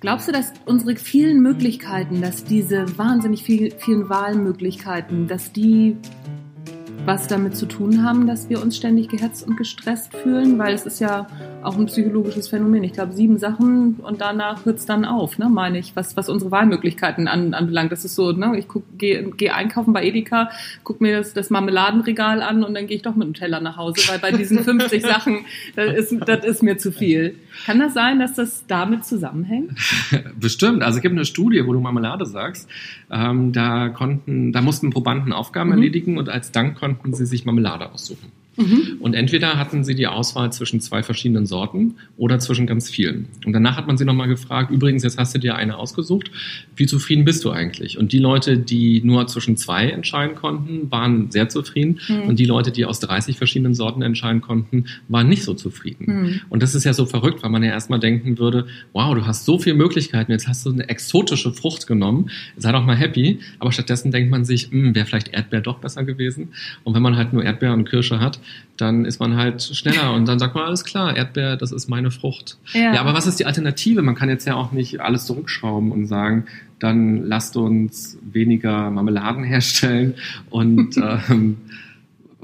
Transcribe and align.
Glaubst 0.00 0.28
du, 0.28 0.32
dass 0.32 0.52
unsere 0.64 0.96
vielen 0.96 1.40
Möglichkeiten, 1.40 2.22
dass 2.22 2.42
diese 2.42 2.98
wahnsinnig 2.98 3.42
viel, 3.42 3.70
vielen 3.78 4.08
Wahlmöglichkeiten, 4.08 5.28
dass 5.28 5.52
die 5.52 5.96
was 7.04 7.26
damit 7.26 7.56
zu 7.56 7.66
tun 7.66 8.04
haben, 8.04 8.26
dass 8.26 8.48
wir 8.48 8.62
uns 8.62 8.76
ständig 8.76 9.08
gehetzt 9.08 9.46
und 9.46 9.56
gestresst 9.56 10.14
fühlen, 10.14 10.58
weil 10.58 10.74
es 10.74 10.86
ist 10.86 11.00
ja 11.00 11.26
auch 11.62 11.76
ein 11.76 11.86
psychologisches 11.86 12.48
Phänomen. 12.48 12.82
Ich 12.84 12.92
glaube, 12.92 13.12
sieben 13.12 13.38
Sachen 13.38 13.94
und 13.94 14.20
danach 14.20 14.64
hört 14.64 14.78
es 14.78 14.86
dann 14.86 15.04
auf, 15.04 15.38
ne, 15.38 15.48
meine 15.48 15.78
ich, 15.78 15.94
was, 15.96 16.16
was 16.16 16.28
unsere 16.28 16.50
Wahlmöglichkeiten 16.50 17.28
an, 17.28 17.54
anbelangt. 17.54 17.92
Das 17.92 18.04
ist 18.04 18.14
so, 18.14 18.32
ne, 18.32 18.58
ich 18.58 18.66
gehe 18.96 19.30
geh 19.36 19.50
einkaufen 19.50 19.92
bei 19.92 20.04
Edeka, 20.04 20.50
guck 20.84 21.00
mir 21.00 21.18
das, 21.18 21.34
das 21.34 21.50
Marmeladenregal 21.50 22.42
an 22.42 22.64
und 22.64 22.74
dann 22.74 22.86
gehe 22.86 22.96
ich 22.96 23.02
doch 23.02 23.14
mit 23.14 23.24
einem 23.24 23.34
Teller 23.34 23.60
nach 23.60 23.76
Hause, 23.76 24.02
weil 24.08 24.18
bei 24.18 24.32
diesen 24.32 24.64
50 24.64 25.02
Sachen, 25.06 25.40
das 25.76 26.10
ist, 26.10 26.28
das 26.28 26.44
ist 26.44 26.62
mir 26.62 26.78
zu 26.78 26.92
viel. 26.92 27.36
Kann 27.66 27.78
das 27.78 27.94
sein, 27.94 28.18
dass 28.18 28.34
das 28.34 28.66
damit 28.66 29.04
zusammenhängt? 29.04 29.72
Bestimmt. 30.40 30.82
Also 30.82 30.98
es 30.98 31.02
gibt 31.02 31.14
eine 31.14 31.24
Studie, 31.24 31.66
wo 31.66 31.72
du 31.72 31.80
Marmelade 31.80 32.26
sagst. 32.26 32.68
Ähm, 33.10 33.52
da 33.52 33.88
konnten, 33.88 34.52
da 34.52 34.62
mussten 34.62 34.90
Probanden 34.90 35.32
Aufgaben 35.32 35.70
mhm. 35.70 35.76
erledigen 35.76 36.18
und 36.18 36.28
als 36.28 36.52
Dank 36.52 36.78
konnten 36.78 37.12
sie 37.12 37.26
sich 37.26 37.44
Marmelade 37.44 37.92
aussuchen. 37.92 38.39
Mhm. 38.56 38.98
Und 39.00 39.14
entweder 39.14 39.58
hatten 39.58 39.84
sie 39.84 39.94
die 39.94 40.06
Auswahl 40.06 40.52
zwischen 40.52 40.80
zwei 40.80 41.02
verschiedenen 41.02 41.46
Sorten 41.46 41.94
oder 42.16 42.38
zwischen 42.38 42.66
ganz 42.66 42.90
vielen. 42.90 43.26
Und 43.44 43.52
danach 43.52 43.76
hat 43.76 43.86
man 43.86 43.96
sie 43.96 44.04
nochmal 44.04 44.28
gefragt, 44.28 44.70
übrigens, 44.70 45.02
jetzt 45.02 45.18
hast 45.18 45.34
du 45.34 45.38
dir 45.38 45.54
eine 45.54 45.76
ausgesucht, 45.76 46.30
wie 46.76 46.86
zufrieden 46.86 47.24
bist 47.24 47.44
du 47.44 47.50
eigentlich? 47.50 47.98
Und 47.98 48.12
die 48.12 48.18
Leute, 48.18 48.58
die 48.58 49.02
nur 49.04 49.26
zwischen 49.26 49.56
zwei 49.56 49.88
entscheiden 49.88 50.34
konnten, 50.34 50.90
waren 50.90 51.30
sehr 51.30 51.48
zufrieden. 51.48 52.00
Mhm. 52.08 52.22
Und 52.22 52.38
die 52.38 52.44
Leute, 52.44 52.70
die 52.70 52.84
aus 52.84 53.00
30 53.00 53.36
verschiedenen 53.36 53.74
Sorten 53.74 54.02
entscheiden 54.02 54.40
konnten, 54.40 54.86
waren 55.08 55.28
nicht 55.28 55.44
so 55.44 55.54
zufrieden. 55.54 56.04
Mhm. 56.06 56.40
Und 56.48 56.62
das 56.62 56.74
ist 56.74 56.84
ja 56.84 56.92
so 56.92 57.06
verrückt, 57.06 57.42
weil 57.42 57.50
man 57.50 57.62
ja 57.62 57.70
erstmal 57.70 58.00
denken 58.00 58.38
würde, 58.38 58.66
wow, 58.92 59.14
du 59.14 59.26
hast 59.26 59.44
so 59.44 59.58
viele 59.58 59.76
Möglichkeiten, 59.76 60.32
jetzt 60.32 60.48
hast 60.48 60.66
du 60.66 60.72
eine 60.72 60.88
exotische 60.88 61.52
Frucht 61.52 61.86
genommen, 61.86 62.30
sei 62.56 62.72
doch 62.72 62.84
mal 62.84 62.96
happy. 62.96 63.38
Aber 63.58 63.72
stattdessen 63.72 64.10
denkt 64.10 64.30
man 64.30 64.44
sich, 64.44 64.70
hm, 64.70 64.94
wäre 64.94 65.06
vielleicht 65.06 65.28
Erdbeer 65.28 65.60
doch 65.60 65.78
besser 65.78 66.04
gewesen. 66.04 66.48
Und 66.84 66.94
wenn 66.94 67.02
man 67.02 67.16
halt 67.16 67.32
nur 67.32 67.44
Erdbeer 67.44 67.72
und 67.72 67.88
Kirsche 67.88 68.20
hat, 68.20 68.39
dann 68.76 69.04
ist 69.04 69.20
man 69.20 69.36
halt 69.36 69.62
schneller 69.62 70.14
und 70.14 70.26
dann 70.26 70.38
sagt 70.38 70.54
man, 70.54 70.64
alles 70.64 70.84
klar, 70.84 71.16
Erdbeer, 71.16 71.56
das 71.56 71.72
ist 71.72 71.88
meine 71.88 72.10
Frucht. 72.10 72.56
Ja. 72.72 72.94
ja, 72.94 73.00
aber 73.00 73.12
was 73.14 73.26
ist 73.26 73.38
die 73.38 73.46
Alternative? 73.46 74.02
Man 74.02 74.14
kann 74.14 74.28
jetzt 74.28 74.46
ja 74.46 74.54
auch 74.54 74.72
nicht 74.72 75.00
alles 75.00 75.26
zurückschrauben 75.26 75.92
und 75.92 76.06
sagen, 76.06 76.46
dann 76.78 77.26
lasst 77.26 77.56
uns 77.56 78.18
weniger 78.22 78.90
Marmeladen 78.90 79.44
herstellen 79.44 80.14
und 80.48 80.96
ähm, 81.28 81.58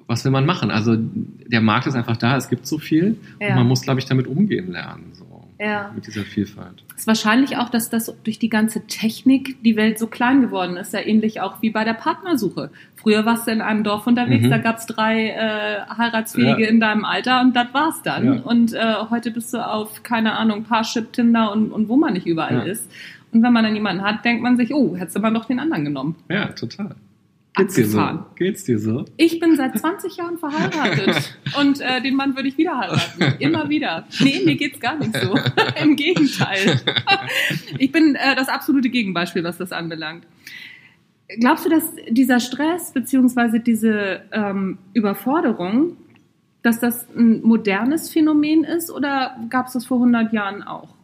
was 0.06 0.24
will 0.24 0.30
man 0.30 0.46
machen? 0.46 0.70
Also 0.70 0.96
der 0.96 1.60
Markt 1.60 1.86
ist 1.86 1.94
einfach 1.94 2.16
da, 2.16 2.36
es 2.36 2.48
gibt 2.48 2.66
so 2.66 2.78
viel 2.78 3.16
ja. 3.40 3.48
und 3.48 3.54
man 3.56 3.66
muss, 3.66 3.82
glaube 3.82 3.98
ich, 3.98 4.06
damit 4.06 4.26
umgehen 4.26 4.70
lernen. 4.70 5.12
So 5.14 5.25
ja. 5.58 5.90
mit 5.94 6.06
dieser 6.06 6.22
Vielfalt. 6.22 6.84
Es 6.94 7.02
ist 7.02 7.06
wahrscheinlich 7.06 7.56
auch, 7.56 7.68
dass 7.68 7.90
das 7.90 8.14
durch 8.24 8.38
die 8.38 8.48
ganze 8.48 8.86
Technik 8.86 9.62
die 9.62 9.76
Welt 9.76 9.98
so 9.98 10.06
klein 10.06 10.40
geworden 10.40 10.76
ist. 10.76 10.92
Ja, 10.92 11.00
ähnlich 11.00 11.40
auch 11.40 11.62
wie 11.62 11.70
bei 11.70 11.84
der 11.84 11.94
Partnersuche. 11.94 12.70
Früher 12.96 13.24
warst 13.24 13.46
du 13.46 13.52
in 13.52 13.60
einem 13.60 13.84
Dorf 13.84 14.06
unterwegs, 14.06 14.46
mhm. 14.46 14.50
da 14.50 14.58
gab 14.58 14.78
es 14.78 14.86
drei 14.86 15.30
äh, 15.30 15.80
Heiratsfähige 15.96 16.62
ja. 16.62 16.68
in 16.68 16.80
deinem 16.80 17.04
Alter 17.04 17.40
und 17.40 17.54
das 17.54 17.72
war's 17.72 18.02
dann. 18.02 18.24
Ja. 18.24 18.40
Und 18.40 18.72
äh, 18.72 18.94
heute 19.10 19.30
bist 19.30 19.52
du 19.54 19.58
auf, 19.58 20.02
keine 20.02 20.36
Ahnung, 20.36 20.64
Parship, 20.64 21.12
Tinder 21.12 21.52
und, 21.52 21.70
und 21.72 21.88
wo 21.88 21.96
man 21.96 22.14
nicht 22.14 22.26
überall 22.26 22.66
ist. 22.66 22.90
Und 23.32 23.42
wenn 23.42 23.52
man 23.52 23.64
dann 23.64 23.74
jemanden 23.74 24.02
hat, 24.02 24.24
denkt 24.24 24.42
man 24.42 24.56
sich, 24.56 24.72
oh, 24.74 24.96
hättest 24.96 25.16
du 25.16 25.20
mal 25.20 25.32
doch 25.32 25.44
den 25.44 25.60
anderen 25.60 25.84
genommen. 25.84 26.16
Ja, 26.30 26.46
total. 26.46 26.94
Geht's 27.56 27.74
dir 27.74 27.86
so? 27.86 28.24
Geht's 28.34 28.64
dir 28.64 28.78
so? 28.78 29.04
Ich 29.16 29.40
bin 29.40 29.56
seit 29.56 29.78
20 29.78 30.16
Jahren 30.18 30.36
verheiratet 30.36 31.38
und 31.60 31.80
äh, 31.80 32.02
den 32.02 32.14
Mann 32.14 32.36
würde 32.36 32.48
ich 32.48 32.58
wieder 32.58 32.78
heiraten. 32.78 33.36
Immer 33.38 33.70
wieder. 33.70 34.06
Nee, 34.20 34.42
mir 34.44 34.56
geht's 34.56 34.78
gar 34.78 34.96
nicht 34.98 35.16
so. 35.16 35.34
Im 35.82 35.96
Gegenteil. 35.96 36.80
ich 37.78 37.90
bin 37.92 38.14
äh, 38.14 38.36
das 38.36 38.48
absolute 38.48 38.90
Gegenbeispiel, 38.90 39.42
was 39.42 39.56
das 39.56 39.72
anbelangt. 39.72 40.26
Glaubst 41.40 41.64
du, 41.64 41.70
dass 41.70 41.92
dieser 42.10 42.40
Stress 42.40 42.92
beziehungsweise 42.92 43.58
diese 43.58 44.22
ähm, 44.32 44.78
Überforderung, 44.92 45.96
dass 46.62 46.78
das 46.78 47.08
ein 47.16 47.40
modernes 47.42 48.10
Phänomen 48.10 48.64
ist 48.64 48.90
oder 48.90 49.36
gab 49.48 49.68
es 49.68 49.72
das 49.72 49.86
vor 49.86 49.96
100 49.96 50.32
Jahren 50.32 50.62
auch? 50.62 50.95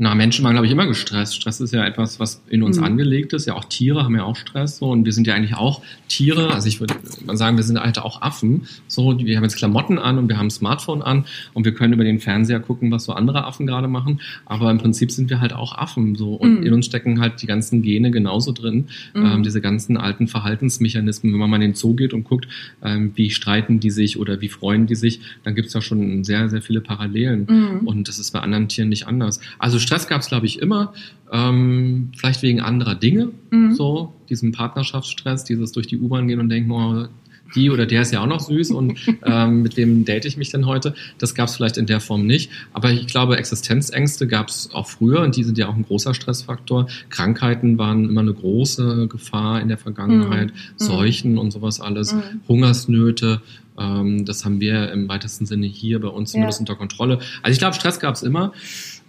Na, 0.00 0.14
Menschen 0.14 0.44
waren, 0.44 0.52
glaube 0.52 0.66
ich, 0.66 0.72
immer 0.72 0.86
gestresst. 0.86 1.34
Stress 1.34 1.60
ist 1.60 1.72
ja 1.72 1.84
etwas, 1.84 2.20
was 2.20 2.40
in 2.48 2.62
uns 2.62 2.78
mhm. 2.78 2.84
angelegt 2.84 3.32
ist. 3.32 3.46
Ja, 3.46 3.54
auch 3.54 3.64
Tiere 3.64 4.04
haben 4.04 4.14
ja 4.14 4.22
auch 4.22 4.36
Stress. 4.36 4.78
So. 4.78 4.92
Und 4.92 5.04
wir 5.04 5.12
sind 5.12 5.26
ja 5.26 5.34
eigentlich 5.34 5.56
auch 5.56 5.82
Tiere. 6.06 6.54
Also 6.54 6.68
ich 6.68 6.78
würde 6.78 6.94
mal 7.26 7.36
sagen, 7.36 7.56
wir 7.56 7.64
sind 7.64 7.80
halt 7.80 7.98
auch 7.98 8.22
Affen. 8.22 8.68
So, 8.86 9.18
wir 9.18 9.36
haben 9.36 9.42
jetzt 9.42 9.56
Klamotten 9.56 9.98
an 9.98 10.18
und 10.18 10.28
wir 10.28 10.38
haben 10.38 10.46
ein 10.46 10.50
Smartphone 10.50 11.02
an 11.02 11.24
und 11.52 11.64
wir 11.64 11.74
können 11.74 11.94
über 11.94 12.04
den 12.04 12.20
Fernseher 12.20 12.60
gucken, 12.60 12.92
was 12.92 13.04
so 13.04 13.12
andere 13.12 13.44
Affen 13.44 13.66
gerade 13.66 13.88
machen. 13.88 14.20
Aber 14.46 14.70
im 14.70 14.78
Prinzip 14.78 15.10
sind 15.10 15.30
wir 15.30 15.40
halt 15.40 15.52
auch 15.52 15.76
Affen. 15.76 16.14
So. 16.14 16.34
Und 16.34 16.60
mhm. 16.60 16.66
in 16.66 16.74
uns 16.74 16.86
stecken 16.86 17.20
halt 17.20 17.42
die 17.42 17.46
ganzen 17.46 17.82
Gene 17.82 18.12
genauso 18.12 18.52
drin. 18.52 18.86
Mhm. 19.14 19.26
Ähm, 19.26 19.42
diese 19.42 19.60
ganzen 19.60 19.96
alten 19.96 20.28
Verhaltensmechanismen. 20.28 21.32
Wenn 21.32 21.40
man 21.40 21.50
mal 21.50 21.56
in 21.56 21.72
den 21.72 21.74
Zoo 21.74 21.94
geht 21.94 22.14
und 22.14 22.22
guckt, 22.22 22.46
ähm, 22.84 23.10
wie 23.16 23.30
streiten 23.30 23.80
die 23.80 23.90
sich 23.90 24.16
oder 24.16 24.40
wie 24.40 24.48
freuen 24.48 24.86
die 24.86 24.94
sich, 24.94 25.20
dann 25.42 25.56
gibt 25.56 25.66
es 25.66 25.74
ja 25.74 25.80
schon 25.80 26.22
sehr, 26.22 26.48
sehr 26.48 26.62
viele 26.62 26.80
Parallelen. 26.80 27.46
Mhm. 27.50 27.88
Und 27.88 28.06
das 28.06 28.20
ist 28.20 28.30
bei 28.30 28.38
anderen 28.38 28.68
Tieren 28.68 28.90
nicht 28.90 29.08
anders. 29.08 29.40
Also 29.58 29.80
Stress 29.88 30.06
gab 30.06 30.20
es, 30.20 30.28
glaube 30.28 30.44
ich, 30.44 30.60
immer. 30.60 30.92
Ähm, 31.32 32.10
vielleicht 32.14 32.42
wegen 32.42 32.60
anderer 32.60 32.94
Dinge, 32.94 33.30
mhm. 33.50 33.74
so 33.74 34.12
diesem 34.28 34.52
Partnerschaftsstress, 34.52 35.44
dieses 35.44 35.72
durch 35.72 35.86
die 35.86 35.98
U-Bahn 35.98 36.28
gehen 36.28 36.40
und 36.40 36.50
denken, 36.50 36.70
oh, 36.70 37.06
die 37.54 37.70
oder 37.70 37.86
der 37.86 38.02
ist 38.02 38.12
ja 38.12 38.20
auch 38.20 38.26
noch 38.26 38.40
süß 38.40 38.72
und 38.72 38.98
ähm, 39.24 39.62
mit 39.62 39.78
wem 39.78 40.04
date 40.04 40.26
ich 40.26 40.36
mich 40.36 40.50
denn 40.50 40.66
heute? 40.66 40.94
Das 41.16 41.34
gab 41.34 41.48
es 41.48 41.56
vielleicht 41.56 41.78
in 41.78 41.86
der 41.86 42.00
Form 42.00 42.26
nicht. 42.26 42.50
Aber 42.74 42.90
ich 42.90 43.06
glaube, 43.06 43.38
Existenzängste 43.38 44.26
gab 44.26 44.48
es 44.48 44.70
auch 44.74 44.86
früher 44.86 45.22
und 45.22 45.36
die 45.36 45.44
sind 45.44 45.56
ja 45.56 45.68
auch 45.68 45.74
ein 45.74 45.84
großer 45.84 46.12
Stressfaktor. 46.12 46.88
Krankheiten 47.08 47.78
waren 47.78 48.10
immer 48.10 48.20
eine 48.20 48.34
große 48.34 49.08
Gefahr 49.08 49.62
in 49.62 49.68
der 49.68 49.78
Vergangenheit, 49.78 50.52
mhm. 50.52 50.54
Seuchen 50.76 51.38
und 51.38 51.50
sowas 51.50 51.80
alles, 51.80 52.12
mhm. 52.12 52.22
Hungersnöte. 52.46 53.40
Ähm, 53.78 54.26
das 54.26 54.44
haben 54.44 54.60
wir 54.60 54.92
im 54.92 55.08
weitesten 55.08 55.46
Sinne 55.46 55.66
hier 55.66 55.98
bei 56.00 56.08
uns 56.08 56.32
zumindest 56.32 56.58
ja. 56.58 56.62
unter 56.62 56.74
Kontrolle. 56.76 57.20
Also 57.42 57.52
ich 57.54 57.58
glaube, 57.58 57.74
Stress 57.74 58.00
gab 58.00 58.14
es 58.14 58.22
immer. 58.22 58.52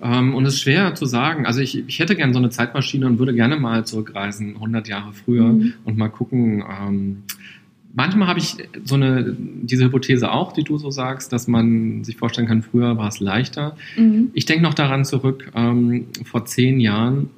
Ähm, 0.01 0.35
und 0.35 0.45
es 0.45 0.55
ist 0.55 0.61
schwer 0.61 0.95
zu 0.95 1.05
sagen. 1.05 1.45
Also 1.45 1.61
ich, 1.61 1.87
ich 1.87 1.99
hätte 1.99 2.15
gerne 2.15 2.33
so 2.33 2.39
eine 2.39 2.49
Zeitmaschine 2.49 3.05
und 3.05 3.19
würde 3.19 3.33
gerne 3.33 3.57
mal 3.57 3.85
zurückreisen, 3.85 4.55
100 4.55 4.87
Jahre 4.87 5.13
früher 5.13 5.49
mhm. 5.49 5.73
und 5.83 5.97
mal 5.97 6.09
gucken. 6.09 6.63
Ähm, 6.63 7.23
manchmal 7.93 8.27
habe 8.27 8.39
ich 8.39 8.57
so 8.83 8.95
eine, 8.95 9.35
diese 9.37 9.85
Hypothese 9.85 10.31
auch, 10.31 10.53
die 10.53 10.63
du 10.63 10.77
so 10.77 10.91
sagst, 10.91 11.33
dass 11.33 11.47
man 11.47 12.03
sich 12.03 12.17
vorstellen 12.17 12.47
kann, 12.47 12.61
früher 12.61 12.97
war 12.97 13.09
es 13.09 13.19
leichter. 13.19 13.75
Mhm. 13.97 14.31
Ich 14.33 14.45
denke 14.45 14.63
noch 14.63 14.73
daran 14.73 15.05
zurück, 15.05 15.51
ähm, 15.55 16.07
vor 16.23 16.45
zehn 16.45 16.79
Jahren 16.79 17.29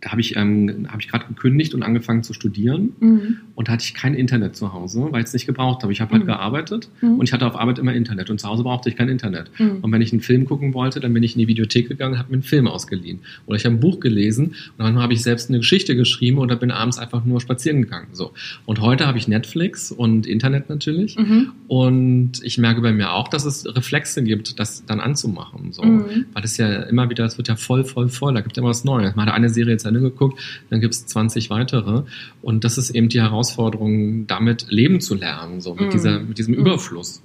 da 0.00 0.12
habe 0.12 0.20
ich, 0.20 0.36
ähm, 0.36 0.86
hab 0.90 1.00
ich 1.00 1.08
gerade 1.08 1.26
gekündigt 1.26 1.74
und 1.74 1.82
angefangen 1.82 2.22
zu 2.22 2.32
studieren 2.32 2.92
mhm. 3.00 3.36
und 3.56 3.68
da 3.68 3.72
hatte 3.72 3.84
ich 3.84 3.94
kein 3.94 4.14
Internet 4.14 4.54
zu 4.54 4.72
Hause, 4.72 5.08
weil 5.10 5.20
ich 5.20 5.26
es 5.26 5.32
nicht 5.32 5.46
gebraucht 5.46 5.82
habe. 5.82 5.92
Ich 5.92 6.00
habe 6.00 6.12
halt 6.12 6.22
mhm. 6.22 6.28
gearbeitet 6.28 6.88
mhm. 7.00 7.18
und 7.18 7.24
ich 7.26 7.32
hatte 7.32 7.46
auf 7.46 7.56
Arbeit 7.56 7.78
immer 7.78 7.92
Internet 7.92 8.30
und 8.30 8.40
zu 8.40 8.48
Hause 8.48 8.62
brauchte 8.62 8.88
ich 8.88 8.96
kein 8.96 9.08
Internet. 9.08 9.50
Mhm. 9.58 9.78
Und 9.82 9.92
wenn 9.92 10.00
ich 10.00 10.12
einen 10.12 10.20
Film 10.20 10.44
gucken 10.44 10.72
wollte, 10.72 11.00
dann 11.00 11.12
bin 11.12 11.22
ich 11.22 11.34
in 11.34 11.40
die 11.40 11.48
Videothek 11.48 11.88
gegangen 11.88 12.14
und 12.14 12.18
habe 12.20 12.30
mir 12.30 12.34
einen 12.34 12.42
Film 12.42 12.68
ausgeliehen. 12.68 13.20
Oder 13.46 13.56
ich 13.56 13.64
habe 13.64 13.74
ein 13.74 13.80
Buch 13.80 13.98
gelesen 13.98 14.54
und 14.76 14.84
dann 14.84 14.98
habe 14.98 15.12
ich 15.14 15.22
selbst 15.22 15.48
eine 15.48 15.58
Geschichte 15.58 15.96
geschrieben 15.96 16.38
oder 16.38 16.54
bin 16.54 16.70
abends 16.70 16.98
einfach 16.98 17.24
nur 17.24 17.40
spazieren 17.40 17.82
gegangen. 17.82 18.08
So. 18.12 18.32
Und 18.66 18.80
heute 18.80 19.06
habe 19.06 19.18
ich 19.18 19.26
Netflix 19.26 19.90
und 19.90 20.28
Internet 20.28 20.68
natürlich 20.68 21.18
mhm. 21.18 21.50
und 21.66 22.32
ich 22.42 22.58
merke 22.58 22.80
bei 22.82 22.92
mir 22.92 23.12
auch, 23.12 23.26
dass 23.26 23.44
es 23.44 23.66
Reflexe 23.66 24.22
gibt, 24.22 24.60
das 24.60 24.84
dann 24.86 25.00
anzumachen. 25.00 25.72
So. 25.72 25.82
Mhm. 25.82 26.26
Weil 26.32 26.44
es 26.44 26.56
ja 26.56 26.82
immer 26.84 27.10
wieder, 27.10 27.24
es 27.24 27.36
wird 27.36 27.48
ja 27.48 27.56
voll, 27.56 27.82
voll, 27.82 28.08
voll, 28.08 28.34
da 28.34 28.42
gibt 28.42 28.52
es 28.52 28.58
immer 28.58 28.68
was 28.68 28.84
Neues. 28.84 29.16
Man 29.16 29.26
hat 29.26 29.34
eine 29.34 29.48
Serie 29.48 29.72
jetzt 29.72 29.87
Ende 29.88 30.00
geguckt, 30.00 30.40
dann 30.70 30.80
gibt 30.80 30.94
es 30.94 31.06
20 31.06 31.50
weitere. 31.50 32.02
Und 32.42 32.64
das 32.64 32.78
ist 32.78 32.90
eben 32.90 33.08
die 33.08 33.20
Herausforderung, 33.20 34.26
damit 34.26 34.66
leben 34.68 35.00
zu 35.00 35.14
lernen, 35.14 35.60
so 35.60 35.74
mit, 35.74 35.88
mm. 35.88 35.90
dieser, 35.90 36.20
mit 36.20 36.38
diesem 36.38 36.54
mm. 36.54 36.58
Überfluss. 36.58 37.22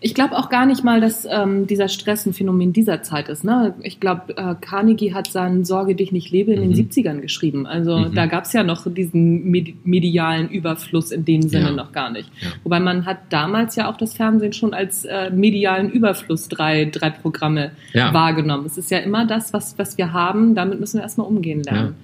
Ich 0.00 0.14
glaube 0.14 0.36
auch 0.36 0.48
gar 0.48 0.66
nicht 0.66 0.84
mal, 0.84 1.00
dass 1.00 1.26
ähm, 1.28 1.66
dieser 1.66 1.88
Stress 1.88 2.26
ein 2.26 2.32
Phänomen 2.32 2.72
dieser 2.72 3.02
Zeit 3.02 3.28
ist. 3.28 3.44
Ne? 3.44 3.74
Ich 3.82 4.00
glaube, 4.00 4.36
äh, 4.36 4.54
Carnegie 4.60 5.14
hat 5.14 5.28
seinen 5.28 5.64
Sorge 5.64 5.94
dich 5.94 6.12
nicht 6.12 6.30
lebe 6.30 6.52
in 6.52 6.68
mhm. 6.68 6.74
den 6.74 6.90
70ern 6.90 7.20
geschrieben. 7.20 7.66
Also 7.66 7.98
mhm. 7.98 8.14
da 8.14 8.26
gab 8.26 8.44
es 8.44 8.52
ja 8.52 8.62
noch 8.62 8.86
diesen 8.86 9.50
medialen 9.84 10.48
Überfluss 10.48 11.10
in 11.10 11.24
dem 11.24 11.42
Sinne 11.42 11.66
ja. 11.66 11.72
noch 11.72 11.92
gar 11.92 12.10
nicht. 12.10 12.30
Ja. 12.40 12.48
Wobei 12.64 12.80
man 12.80 13.06
hat 13.06 13.18
damals 13.30 13.76
ja 13.76 13.90
auch 13.90 13.96
das 13.96 14.14
Fernsehen 14.14 14.52
schon 14.52 14.74
als 14.74 15.04
äh, 15.04 15.30
medialen 15.30 15.90
Überfluss 15.90 16.48
drei, 16.48 16.86
drei 16.86 17.10
Programme 17.10 17.72
ja. 17.92 18.12
wahrgenommen. 18.12 18.66
Es 18.66 18.78
ist 18.78 18.90
ja 18.90 18.98
immer 18.98 19.26
das, 19.26 19.52
was, 19.52 19.78
was 19.78 19.98
wir 19.98 20.12
haben, 20.12 20.54
damit 20.54 20.80
müssen 20.80 20.98
wir 20.98 21.02
erstmal 21.02 21.26
umgehen 21.26 21.62
lernen 21.62 21.94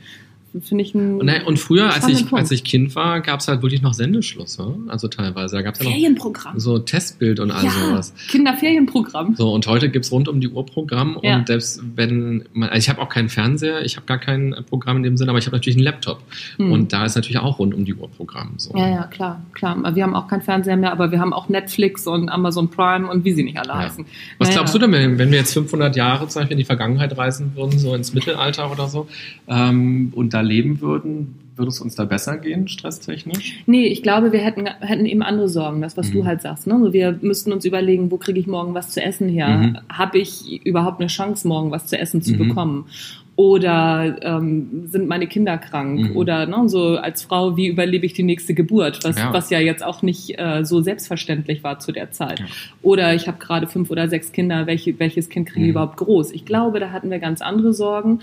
finde 0.62 0.82
ich 0.84 0.94
ein. 0.94 1.20
Und, 1.20 1.28
und 1.46 1.58
früher, 1.58 1.92
als 1.92 2.06
ich, 2.08 2.20
Punkt. 2.26 2.34
als 2.42 2.50
ich 2.50 2.64
Kind 2.64 2.94
war, 2.94 3.20
gab 3.20 3.40
es 3.40 3.48
halt 3.48 3.62
wirklich 3.62 3.82
noch 3.82 3.92
Sendeschluss. 3.94 4.58
ne? 4.58 4.74
Also 4.88 5.08
teilweise. 5.08 5.56
Da 5.56 5.62
gab 5.62 5.74
es 5.74 5.80
ja 5.80 5.86
noch 5.86 5.92
Ferienprogramm. 5.92 6.58
so 6.58 6.78
Testbild 6.78 7.40
und 7.40 7.50
all 7.50 7.64
ja, 7.64 7.70
sowas. 7.70 8.14
Kinderferienprogramm. 8.28 9.34
So, 9.36 9.52
und 9.52 9.66
heute 9.66 9.88
gibt's 9.90 10.10
rund 10.12 10.28
um 10.28 10.40
die 10.40 10.48
Uhr 10.48 10.64
Programm 10.66 11.18
Ja. 11.22 11.36
und 11.36 11.46
selbst 11.46 11.82
wenn 11.96 12.44
man, 12.52 12.68
also 12.70 12.78
ich 12.78 12.88
habe 12.88 13.00
auch 13.00 13.08
keinen 13.08 13.28
Fernseher, 13.28 13.84
ich 13.84 13.96
habe 13.96 14.06
gar 14.06 14.18
kein 14.18 14.54
Programm 14.68 14.98
in 14.98 15.02
dem 15.02 15.16
Sinne, 15.16 15.30
aber 15.30 15.38
ich 15.38 15.46
habe 15.46 15.56
natürlich 15.56 15.76
einen 15.76 15.84
Laptop. 15.84 16.22
Hm. 16.56 16.72
Und 16.72 16.92
da 16.92 17.04
ist 17.04 17.14
natürlich 17.14 17.38
auch 17.38 17.58
rund 17.58 17.74
um 17.74 17.84
die 17.84 17.94
Uhr 17.94 18.08
Programm. 18.10 18.54
So. 18.56 18.76
Ja, 18.76 18.88
ja, 18.88 19.02
klar, 19.04 19.42
klar. 19.54 19.76
Wir 19.94 20.02
haben 20.02 20.14
auch 20.14 20.28
keinen 20.28 20.42
Fernseher 20.42 20.76
mehr, 20.76 20.92
aber 20.92 21.12
wir 21.12 21.20
haben 21.20 21.32
auch 21.32 21.48
Netflix 21.48 22.06
und 22.06 22.28
Amazon 22.28 22.70
Prime 22.70 23.08
und 23.08 23.24
wie 23.24 23.32
sie 23.32 23.42
nicht 23.42 23.58
alle 23.58 23.68
Ja. 23.68 23.78
heißen. 23.78 24.04
Was 24.38 24.48
Naja. 24.48 24.58
glaubst 24.58 24.74
du 24.74 24.78
denn, 24.78 24.92
wenn 24.92 25.18
wenn 25.18 25.30
wir 25.30 25.38
jetzt 25.38 25.52
500 25.54 25.94
Jahre 25.96 26.26
zum 26.28 26.40
Beispiel 26.40 26.54
in 26.54 26.58
die 26.58 26.64
Vergangenheit 26.64 27.16
reisen 27.16 27.52
würden, 27.54 27.78
so 27.78 27.94
ins 27.94 28.14
Mittelalter 28.14 28.70
oder 28.70 28.88
so, 28.88 29.08
ähm, 29.46 30.12
und 30.14 30.34
da 30.34 30.37
leben 30.42 30.80
würden, 30.80 31.34
würde 31.56 31.70
es 31.70 31.80
uns 31.80 31.94
da 31.96 32.04
besser 32.04 32.36
gehen, 32.38 32.68
stresstechnisch? 32.68 33.64
Nee, 33.66 33.86
ich 33.88 34.02
glaube, 34.02 34.30
wir 34.32 34.38
hätten, 34.40 34.66
hätten 34.66 35.06
eben 35.06 35.22
andere 35.22 35.48
Sorgen, 35.48 35.80
das, 35.82 35.96
was 35.96 36.08
Mhm. 36.10 36.12
du 36.14 36.24
halt 36.24 36.40
sagst. 36.42 36.66
Ne? 36.68 36.74
Also 36.74 36.92
wir 36.92 37.18
müssten 37.20 37.52
uns 37.52 37.64
überlegen, 37.64 38.10
wo 38.10 38.16
kriege 38.16 38.38
ich 38.38 38.46
morgen 38.46 38.74
was 38.74 38.90
zu 38.90 39.02
essen 39.02 39.28
her? 39.28 39.48
Mhm. 39.48 39.78
Habe 39.92 40.18
ich 40.18 40.64
überhaupt 40.64 41.00
eine 41.00 41.08
Chance, 41.08 41.48
morgen 41.48 41.70
was 41.72 41.86
zu 41.86 41.98
essen 41.98 42.22
zu 42.22 42.34
Mhm. 42.34 42.38
bekommen? 42.48 42.86
Oder 43.34 44.16
ähm, 44.22 44.88
sind 44.88 45.06
meine 45.06 45.28
Kinder 45.28 45.58
krank? 45.58 46.10
Mhm. 46.10 46.16
Oder 46.16 46.46
ne, 46.46 46.68
so 46.68 46.96
als 46.96 47.22
Frau, 47.22 47.56
wie 47.56 47.68
überlebe 47.68 48.04
ich 48.04 48.12
die 48.12 48.24
nächste 48.24 48.52
Geburt? 48.52 48.98
Was 49.04 49.16
Ja. 49.16 49.26
ja, 49.26 49.32
was 49.32 49.50
ja 49.50 49.60
jetzt 49.60 49.84
auch 49.84 50.02
nicht 50.02 50.36
äh, 50.38 50.64
so 50.64 50.80
selbstverständlich 50.80 51.62
war 51.62 51.78
zu 51.78 51.92
der 51.92 52.10
Zeit. 52.10 52.40
Ja. 52.40 52.46
Oder 52.82 53.14
ich 53.14 53.28
habe 53.28 53.38
gerade 53.38 53.68
fünf 53.68 53.90
oder 53.92 54.08
sechs 54.08 54.32
Kinder, 54.32 54.66
welche, 54.66 54.98
welches 54.98 55.28
Kind 55.28 55.48
kriege 55.48 55.60
ich 55.60 55.66
Mhm. 55.66 55.70
überhaupt 55.70 55.98
groß? 55.98 56.32
Ich 56.32 56.46
glaube, 56.46 56.80
da 56.80 56.90
hatten 56.90 57.10
wir 57.10 57.20
ganz 57.20 57.40
andere 57.40 57.72
Sorgen. 57.72 58.20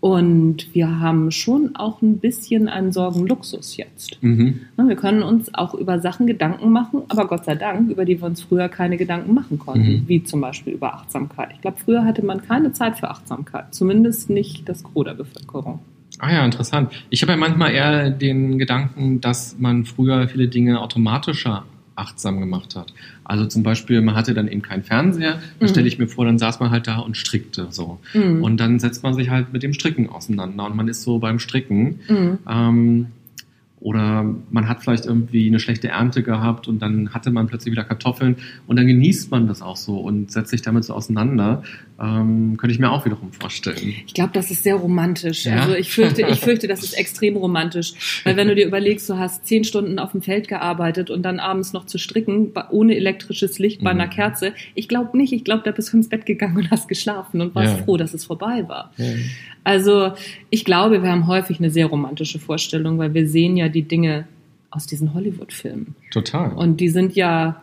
Und 0.00 0.72
wir 0.74 1.00
haben 1.00 1.32
schon 1.32 1.74
auch 1.74 2.02
ein 2.02 2.18
bisschen 2.18 2.68
einen 2.68 2.92
Sorgenluxus 2.92 3.76
jetzt. 3.76 4.18
Mhm. 4.22 4.60
Wir 4.76 4.94
können 4.94 5.22
uns 5.22 5.52
auch 5.54 5.74
über 5.74 5.98
Sachen 5.98 6.26
Gedanken 6.26 6.70
machen, 6.70 7.02
aber 7.08 7.26
Gott 7.26 7.44
sei 7.44 7.56
Dank, 7.56 7.90
über 7.90 8.04
die 8.04 8.20
wir 8.20 8.26
uns 8.26 8.42
früher 8.42 8.68
keine 8.68 8.96
Gedanken 8.96 9.34
machen 9.34 9.58
konnten, 9.58 9.92
Mhm. 9.92 10.04
wie 10.06 10.22
zum 10.22 10.40
Beispiel 10.40 10.74
über 10.74 10.94
Achtsamkeit. 10.94 11.50
Ich 11.54 11.60
glaube, 11.62 11.78
früher 11.84 12.04
hatte 12.04 12.24
man 12.24 12.42
keine 12.42 12.72
Zeit 12.72 12.98
für 12.98 13.10
Achtsamkeit, 13.10 13.74
zumindest 13.74 14.30
nicht 14.30 14.68
das 14.68 14.84
Gros 14.84 15.04
der 15.04 15.14
Bevölkerung. 15.14 15.80
Ah 16.20 16.32
ja, 16.32 16.44
interessant. 16.44 16.90
Ich 17.10 17.22
habe 17.22 17.32
ja 17.32 17.38
manchmal 17.38 17.72
eher 17.72 18.10
den 18.10 18.58
Gedanken, 18.58 19.20
dass 19.20 19.56
man 19.58 19.84
früher 19.84 20.28
viele 20.28 20.48
Dinge 20.48 20.80
automatischer 20.80 21.64
achtsam 21.98 22.40
gemacht 22.40 22.76
hat. 22.76 22.92
Also 23.24 23.46
zum 23.46 23.62
Beispiel, 23.62 24.00
man 24.00 24.14
hatte 24.14 24.32
dann 24.34 24.48
eben 24.48 24.62
keinen 24.62 24.84
Fernseher, 24.84 25.40
da 25.58 25.66
Mhm. 25.66 25.68
stelle 25.68 25.88
ich 25.88 25.98
mir 25.98 26.06
vor, 26.08 26.24
dann 26.24 26.38
saß 26.38 26.60
man 26.60 26.70
halt 26.70 26.86
da 26.86 26.98
und 26.98 27.16
strickte 27.16 27.68
so. 27.70 27.98
Mhm. 28.14 28.42
Und 28.42 28.56
dann 28.58 28.78
setzt 28.78 29.02
man 29.02 29.14
sich 29.14 29.30
halt 29.30 29.52
mit 29.52 29.62
dem 29.62 29.72
Stricken 29.74 30.08
auseinander 30.08 30.64
und 30.66 30.76
man 30.76 30.88
ist 30.88 31.02
so 31.02 31.18
beim 31.18 31.38
Stricken. 31.38 32.00
Mhm. 32.08 32.38
Ähm, 32.48 33.06
oder 33.80 34.24
man 34.50 34.68
hat 34.68 34.82
vielleicht 34.82 35.06
irgendwie 35.06 35.46
eine 35.46 35.60
schlechte 35.60 35.88
Ernte 35.88 36.22
gehabt 36.22 36.66
und 36.68 36.80
dann 36.80 37.14
hatte 37.14 37.30
man 37.30 37.46
plötzlich 37.46 37.72
wieder 37.72 37.84
Kartoffeln 37.84 38.36
und 38.66 38.76
dann 38.76 38.86
genießt 38.86 39.30
man 39.30 39.46
das 39.46 39.62
auch 39.62 39.76
so 39.76 39.98
und 39.98 40.32
setzt 40.32 40.50
sich 40.50 40.62
damit 40.62 40.84
so 40.84 40.94
auseinander. 40.94 41.62
Ähm, 42.00 42.56
könnte 42.58 42.72
ich 42.72 42.78
mir 42.78 42.90
auch 42.92 43.04
wiederum 43.04 43.32
vorstellen. 43.32 43.76
Ich 44.06 44.14
glaube, 44.14 44.30
das 44.32 44.50
ist 44.52 44.62
sehr 44.62 44.76
romantisch. 44.76 45.46
Ja? 45.46 45.62
Also 45.62 45.74
ich 45.74 45.90
fürchte, 45.90 46.22
ich 46.22 46.38
fürchte, 46.40 46.68
das 46.68 46.82
ist 46.84 46.92
extrem 46.98 47.36
romantisch. 47.36 48.22
Weil 48.24 48.36
wenn 48.36 48.46
du 48.48 48.54
dir 48.54 48.66
überlegst, 48.66 49.08
du 49.10 49.16
hast 49.18 49.46
zehn 49.46 49.64
Stunden 49.64 49.98
auf 49.98 50.12
dem 50.12 50.22
Feld 50.22 50.46
gearbeitet 50.48 51.10
und 51.10 51.22
dann 51.22 51.40
abends 51.40 51.72
noch 51.72 51.86
zu 51.86 51.98
stricken, 51.98 52.52
ohne 52.70 52.94
elektrisches 52.96 53.58
Licht 53.58 53.82
bei 53.82 53.92
Mhm. 53.94 54.00
einer 54.00 54.08
Kerze. 54.10 54.52
Ich 54.76 54.86
glaube 54.88 55.16
nicht. 55.16 55.32
Ich 55.32 55.42
glaube, 55.44 55.62
da 55.64 55.72
bist 55.72 55.92
du 55.92 55.96
ins 55.96 56.08
Bett 56.08 56.24
gegangen 56.26 56.56
und 56.56 56.70
hast 56.70 56.86
geschlafen 56.88 57.40
und 57.40 57.54
warst 57.56 57.76
Ja. 57.78 57.82
froh, 57.84 57.96
dass 57.96 58.14
es 58.14 58.24
vorbei 58.24 58.64
war. 58.68 58.92
Also 59.64 60.12
ich 60.50 60.64
glaube, 60.64 61.02
wir 61.02 61.10
haben 61.10 61.26
häufig 61.26 61.58
eine 61.58 61.70
sehr 61.70 61.86
romantische 61.86 62.38
Vorstellung, 62.38 62.98
weil 62.98 63.12
wir 63.12 63.28
sehen 63.28 63.56
ja 63.56 63.67
die 63.68 63.82
Dinge 63.82 64.26
aus 64.70 64.86
diesen 64.86 65.14
Hollywood-Filmen. 65.14 65.94
Total. 66.10 66.52
Und 66.52 66.78
die 66.80 66.88
sind 66.88 67.14
ja 67.14 67.62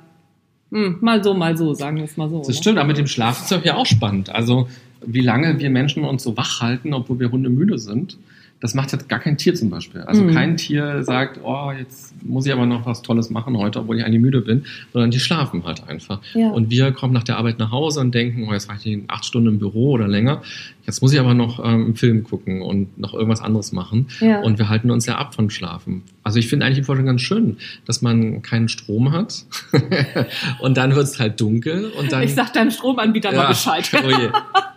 hm, 0.72 0.98
mal 1.02 1.24
so, 1.24 1.34
mal 1.34 1.57
so, 1.57 1.74
sagen 1.74 1.98
wir 1.98 2.06
es 2.06 2.18
mal 2.18 2.30
so. 2.30 2.40
Das 2.40 2.48
ne? 2.48 2.54
stimmt, 2.56 2.78
aber 2.78 2.88
mit 2.88 2.98
dem 2.98 3.07
Schlaf 3.07 3.42
ist 3.42 3.63
ja 3.63 3.75
auch 3.75 3.86
spannend. 3.86 4.30
Also, 4.30 4.68
wie 5.06 5.22
lange 5.22 5.60
wir 5.60 5.69
Menschen 5.69 6.04
uns 6.04 6.24
so 6.24 6.36
wach 6.36 6.62
halten, 6.62 6.94
obwohl 6.94 7.19
wir 7.19 7.31
hundemüde 7.31 7.78
sind, 7.78 8.18
das 8.62 8.74
macht 8.74 8.92
jetzt 8.94 9.10
gar 9.10 9.19
kein 9.19 9.38
Tier 9.38 9.54
zum 9.54 9.69
Beispiel. 9.69 10.02
Also 10.02 10.24
Mhm. 10.24 10.34
kein 10.34 10.57
Tier 10.57 11.04
sagt, 11.04 11.40
oh, 11.44 11.72
jetzt 11.78 12.16
muss 12.24 12.46
ich 12.46 12.54
aber 12.54 12.66
noch 12.66 12.86
was 12.86 13.01
Tolles 13.01 13.30
machen 13.30 13.58
heute, 13.58 13.80
obwohl 13.80 13.98
ich 13.98 14.06
eigentlich 14.06 14.22
müde 14.22 14.42
bin, 14.42 14.63
sondern 14.94 15.12
die 15.12 15.19
schlafen 15.19 15.63
halt 15.66 15.88
einfach. 15.88 16.19
Ja. 16.34 16.50
Und 16.51 16.72
wir 16.72 16.92
kommen 16.92 17.13
nach 17.13 17.24
der 17.24 17.38
Arbeit 17.38 17.60
nach 17.60 17.72
Hause 17.72 18.00
und 18.00 18.16
denken, 18.16 18.48
oh, 18.50 18.54
jetzt 18.54 18.68
war 18.69 18.78
ich 18.81 19.00
acht 19.08 19.25
Stunden 19.25 19.50
im 19.50 19.60
Büro 19.60 19.92
oder 19.92 20.08
länger. 20.08 20.42
Jetzt 20.88 21.02
muss 21.02 21.12
ich 21.14 21.20
aber 21.20 21.34
noch 21.34 21.60
ähm, 21.60 21.66
einen 21.86 21.96
Film 21.96 22.24
gucken 22.24 22.62
und 22.62 22.98
noch 23.00 23.14
irgendwas 23.14 23.42
anderes 23.42 23.72
machen. 23.72 24.08
Ja. 24.20 24.42
Und 24.42 24.60
wir 24.60 24.70
halten 24.70 24.92
uns 24.92 25.06
ja 25.06 25.18
ab 25.18 25.34
von 25.34 25.50
Schlafen. 25.50 26.04
Also 26.24 26.38
ich 26.40 26.48
finde 26.48 26.66
eigentlich 26.66 26.78
die 26.80 26.84
Vorstellung 26.84 27.08
ganz 27.08 27.22
schön, 27.22 27.58
dass 27.86 28.02
man 28.02 28.42
keinen 28.42 28.68
Strom 28.70 29.12
hat 29.12 29.46
und 30.60 30.78
dann 30.78 30.96
wird 30.96 31.06
es 31.06 31.20
halt 31.20 31.40
dunkel 31.42 31.92
und 32.00 32.12
dann 32.12 32.24
ich 32.24 32.34
sag 32.36 32.54
deinem 32.54 32.72
Stromanbieter 32.72 33.32
mal 33.32 33.48
Bescheid. 33.48 33.90
Oh 33.94 34.10
je, 34.10 34.30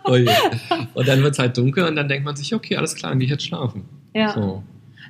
oh 0.05 0.15
je. 0.15 0.29
Und 0.93 1.07
dann 1.07 1.21
wird 1.21 1.33
es 1.33 1.39
halt 1.39 1.57
dunkel 1.57 1.85
und 1.85 1.95
dann 1.95 2.07
denkt 2.07 2.25
man 2.25 2.35
sich, 2.35 2.53
okay, 2.55 2.75
alles 2.77 2.95
klar, 2.95 3.11
dann 3.11 3.19
gehe 3.19 3.25
ich 3.25 3.31
jetzt 3.31 3.45
schlafen. 3.45 3.83
Ja. 4.15 4.33
So. 4.33 4.63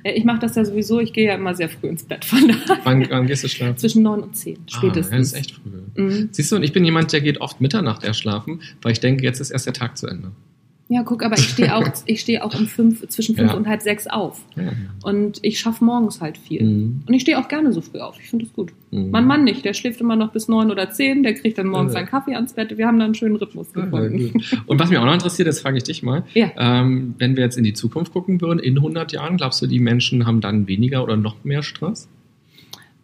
Ja, 0.04 0.12
Ich 0.12 0.24
mache 0.24 0.38
das 0.40 0.54
ja 0.56 0.64
sowieso, 0.64 1.00
ich 1.00 1.12
gehe 1.12 1.26
ja 1.28 1.34
immer 1.34 1.54
sehr 1.54 1.68
früh 1.68 1.88
ins 1.88 2.04
Bett. 2.04 2.24
Von 2.24 2.48
daher 2.48 2.80
Wann, 2.84 3.06
wann 3.10 3.26
gehst 3.26 3.44
du 3.44 3.48
schlafen? 3.48 3.76
zwischen 3.76 4.02
neun 4.02 4.20
und 4.22 4.36
zehn, 4.36 4.56
Ah, 4.56 4.62
ja, 4.68 4.76
spätestens. 4.78 5.10
das 5.18 5.26
ist 5.32 5.34
echt 5.34 5.52
früh. 5.52 6.02
Mhm. 6.02 6.28
Siehst 6.32 6.52
du, 6.52 6.56
und 6.56 6.62
ich 6.62 6.72
bin 6.72 6.84
jemand, 6.84 7.12
der 7.12 7.20
geht 7.20 7.40
oft 7.40 7.60
Mitternacht 7.60 8.04
erst 8.04 8.20
schlafen, 8.20 8.60
weil 8.82 8.92
ich 8.92 9.00
denke, 9.00 9.24
jetzt 9.24 9.40
ist 9.40 9.50
erst 9.50 9.66
der 9.66 9.72
Tag 9.74 9.96
zu 9.98 10.06
Ende. 10.06 10.30
Ja, 10.92 11.04
guck, 11.04 11.22
aber 11.24 11.38
ich 11.38 11.48
stehe 11.50 11.72
auch, 11.76 11.84
ich 12.06 12.20
stehe 12.20 12.42
auch 12.44 12.52
um 12.58 12.66
fünf, 12.66 13.06
zwischen 13.08 13.36
fünf 13.36 13.52
Ja. 13.52 13.56
und 13.56 13.68
halb 13.68 13.80
sechs 13.80 14.08
auf. 14.08 14.44
Ja. 14.56 14.72
Und 15.04 15.38
ich 15.42 15.60
schaffe 15.60 15.84
morgens 15.84 16.20
halt 16.20 16.36
viel. 16.36 16.64
Mhm. 16.64 17.02
Und 17.06 17.14
ich 17.14 17.22
stehe 17.22 17.38
auch 17.38 17.46
gerne 17.46 17.72
so 17.72 17.80
früh 17.80 18.00
auf. 18.00 18.16
Ich 18.20 18.28
finde 18.28 18.44
das 18.46 18.54
gut. 18.54 18.72
Mhm. 18.90 19.10
Mein 19.12 19.24
Mann 19.24 19.44
nicht, 19.44 19.64
der 19.64 19.72
schläft 19.72 20.00
immer 20.00 20.16
noch 20.16 20.32
bis 20.32 20.48
neun 20.48 20.68
oder 20.68 20.90
zehn, 20.90 21.22
der 21.22 21.34
kriegt 21.34 21.58
dann 21.58 21.68
morgens 21.68 21.92
Ja. 21.92 22.00
seinen 22.00 22.08
Kaffee 22.08 22.34
ans 22.34 22.54
Bett. 22.54 22.76
Wir 22.76 22.88
haben 22.88 22.98
da 22.98 23.04
einen 23.04 23.14
schönen 23.14 23.36
Rhythmus 23.36 23.72
gefunden. 23.72 24.42
Und 24.66 24.80
was 24.80 24.90
mich 24.90 24.98
auch 24.98 25.04
noch 25.04 25.14
interessiert, 25.14 25.46
das 25.46 25.60
frage 25.60 25.76
ich 25.76 25.84
dich 25.84 26.02
mal, 26.02 26.24
Ja. 26.34 26.50
ähm, 26.58 27.14
wenn 27.18 27.36
wir 27.36 27.44
jetzt 27.44 27.56
in 27.56 27.62
die 27.62 27.72
Zukunft 27.72 28.12
gucken 28.12 28.40
würden, 28.40 28.58
in 28.58 28.76
100 28.80 29.12
Jahren, 29.12 29.36
glaubst 29.36 29.62
du, 29.62 29.68
die 29.68 29.78
Menschen 29.78 30.26
haben 30.26 30.40
dann 30.40 30.66
weniger 30.66 31.04
oder 31.04 31.16
noch 31.16 31.36
mehr 31.44 31.62
Stress? 31.62 32.08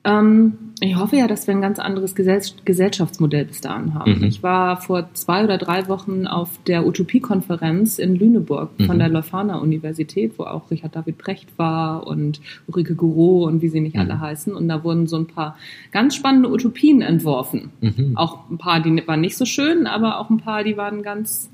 Ähm, 0.07 0.59
ich 0.81 0.95
hoffe 0.97 1.17
ja, 1.17 1.27
dass 1.27 1.47
wir 1.47 1.55
ein 1.55 1.63
ganz 1.63 1.79
anderes 1.79 2.15
Gesell 2.15 2.41
Gesellschaftsmodell 2.65 3.47
bis 3.47 3.61
dahin 3.61 3.95
haben. 3.95 4.19
Mhm. 4.19 4.25
Ich 4.25 4.43
war 4.43 4.77
vor 4.81 5.09
zwei 5.15 5.43
oder 5.43 5.59
drei 5.59 5.89
Wochen 5.89 6.27
auf 6.27 6.51
der 6.67 6.87
Utopie-Konferenz 6.87 7.99
in 7.99 8.15
Lüneburg 8.15 8.71
von 8.87 8.97
Mhm. 8.97 9.01
der 9.01 9.09
Leuphana 9.09 9.59
Universität, 9.59 10.35
wo 10.39 10.45
auch 10.45 10.71
Richard 10.71 10.95
David 10.95 11.19
Brecht 11.19 11.49
war 11.59 12.07
und 12.07 12.41
Ulrike 12.69 12.95
Gouraud 12.95 13.49
und 13.53 13.63
wie 13.63 13.69
sie 13.69 13.81
nicht 13.81 13.95
Mhm. 13.97 14.03
alle 14.03 14.21
heißen. 14.21 14.55
Und 14.55 14.69
da 14.69 14.85
wurden 14.85 15.07
so 15.07 15.17
ein 15.17 15.27
paar 15.27 15.57
ganz 15.93 16.15
spannende 16.15 16.51
Utopien 16.53 17.01
entworfen. 17.03 17.71
Mhm. 17.81 18.13
Auch 18.17 18.49
ein 18.51 18.59
paar, 18.59 18.81
die 18.81 19.03
waren 19.09 19.21
nicht 19.23 19.37
so 19.37 19.45
schön, 19.45 19.87
aber 19.87 20.21
auch 20.21 20.31
ein 20.31 20.39
paar, 20.39 20.63
die 20.63 20.77
waren 20.77 21.03
ganz, 21.03 21.51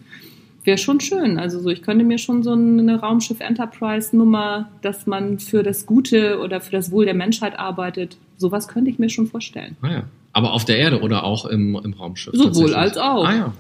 wäre 0.64 0.78
schon 0.78 1.00
schön. 1.00 1.38
Also 1.38 1.60
so, 1.60 1.70
ich 1.70 1.82
könnte 1.82 2.04
mir 2.04 2.18
schon 2.18 2.42
so 2.42 2.52
eine 2.52 3.00
Raumschiff 3.00 3.40
Enterprise 3.40 4.16
Nummer, 4.16 4.68
dass 4.82 5.06
man 5.06 5.38
für 5.38 5.62
das 5.62 5.86
Gute 5.86 6.40
oder 6.40 6.60
für 6.60 6.72
das 6.72 6.90
Wohl 6.90 7.04
der 7.04 7.14
Menschheit 7.14 7.58
arbeitet. 7.58 8.16
Sowas 8.42 8.66
könnte 8.68 8.90
ich 8.90 8.98
mir 8.98 9.08
schon 9.08 9.26
vorstellen. 9.28 9.76
Ah, 9.82 9.90
ja. 9.90 10.02
Aber 10.32 10.52
auf 10.52 10.64
der 10.64 10.78
Erde 10.78 11.00
oder 11.00 11.22
auch 11.24 11.46
im, 11.46 11.78
im 11.82 11.92
Raumschiff? 11.92 12.34
Sowohl 12.34 12.74
als 12.74 12.98
auch. 12.98 13.24
Ah 13.24 13.34
ja. 13.34 13.52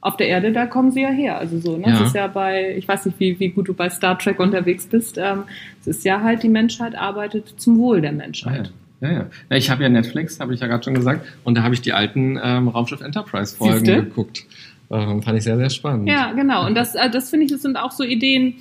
Auf 0.00 0.16
der 0.16 0.28
Erde, 0.28 0.52
da 0.52 0.66
kommen 0.66 0.90
sie 0.90 1.02
ja 1.02 1.10
her. 1.10 1.38
Also 1.38 1.58
so, 1.60 1.76
ne? 1.76 1.88
Ja. 1.88 1.94
Es 2.00 2.08
ist 2.08 2.14
ja 2.14 2.26
bei, 2.26 2.74
ich 2.76 2.86
weiß 2.86 3.06
nicht, 3.06 3.20
wie, 3.20 3.38
wie 3.40 3.48
gut 3.48 3.68
du 3.68 3.74
bei 3.74 3.88
Star 3.88 4.18
Trek 4.18 4.40
unterwegs 4.40 4.86
bist. 4.86 5.16
Ähm, 5.18 5.44
es 5.80 5.86
ist 5.86 6.04
ja 6.04 6.22
halt, 6.22 6.42
die 6.42 6.48
Menschheit 6.48 6.94
arbeitet 6.96 7.54
zum 7.56 7.78
Wohl 7.78 8.00
der 8.00 8.10
Ah. 8.10 8.14
Menschheit. 8.14 8.72
Ja, 9.00 9.10
ja. 9.12 9.26
ja 9.50 9.56
ich 9.56 9.70
habe 9.70 9.82
ja 9.82 9.88
Netflix, 9.88 10.40
habe 10.40 10.54
ich 10.54 10.60
ja 10.60 10.66
gerade 10.66 10.82
schon 10.84 10.94
gesagt, 10.94 11.26
und 11.44 11.56
da 11.56 11.62
habe 11.62 11.74
ich 11.74 11.82
die 11.82 11.92
alten 11.92 12.38
ähm, 12.42 12.68
Raumschiff 12.68 13.00
Enterprise 13.00 13.56
Folgen 13.56 13.84
Siehste? 13.84 14.02
geguckt. 14.04 14.44
Ähm, 14.90 15.22
fand 15.22 15.38
ich 15.38 15.44
sehr, 15.44 15.56
sehr 15.56 15.70
spannend. 15.70 16.08
Ja, 16.08 16.32
genau. 16.32 16.66
Und 16.66 16.74
das, 16.76 16.94
äh, 16.94 17.10
das 17.10 17.30
finde 17.30 17.46
ich, 17.46 17.52
das 17.52 17.62
sind 17.62 17.76
auch 17.76 17.90
so 17.92 18.04
Ideen, 18.04 18.54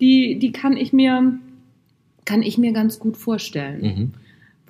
die, 0.00 0.38
die 0.38 0.52
kann 0.52 0.76
ich 0.76 0.92
mir, 0.92 1.32
kann 2.26 2.42
ich 2.42 2.58
mir 2.58 2.72
ganz 2.72 2.98
gut 2.98 3.16
vorstellen. 3.16 3.80
Mhm. 3.82 4.12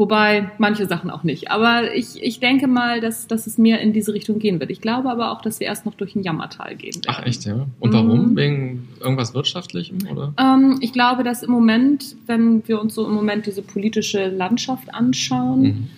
Wobei 0.01 0.51
manche 0.57 0.87
Sachen 0.87 1.11
auch 1.11 1.25
nicht. 1.25 1.51
Aber 1.51 1.95
ich, 1.95 2.23
ich 2.23 2.41
denke 2.41 2.67
mal, 2.69 3.03
dass, 3.03 3.27
dass 3.27 3.47
es 3.47 3.59
mehr 3.59 3.83
in 3.83 3.93
diese 3.93 4.15
Richtung 4.15 4.39
gehen 4.39 4.59
wird. 4.59 4.71
Ich 4.71 4.81
glaube 4.81 5.11
aber 5.11 5.31
auch, 5.31 5.43
dass 5.43 5.61
wir 5.61 5.67
erst 5.67 5.85
noch 5.85 5.93
durch 5.95 6.17
ein 6.17 6.23
Jammertal 6.23 6.75
gehen 6.75 6.95
werden. 6.95 7.05
Ach 7.09 7.23
echt, 7.27 7.45
ja. 7.45 7.67
Und 7.81 7.91
Mhm. 7.91 7.95
warum? 7.95 8.35
Wegen 8.35 8.89
irgendwas 8.99 9.35
Wirtschaftlichem 9.35 9.99
oder? 10.11 10.33
Ähm, 10.39 10.79
ich 10.81 10.95
glaube, 10.95 11.23
dass 11.23 11.43
im 11.43 11.51
Moment, 11.51 12.17
wenn 12.27 12.67
wir 12.67 12.81
uns 12.81 12.95
so 12.95 13.07
im 13.07 13.13
Moment 13.13 13.45
diese 13.45 13.61
politische 13.61 14.29
Landschaft 14.29 14.95
anschauen, 14.95 15.61
Mhm. 15.63 15.89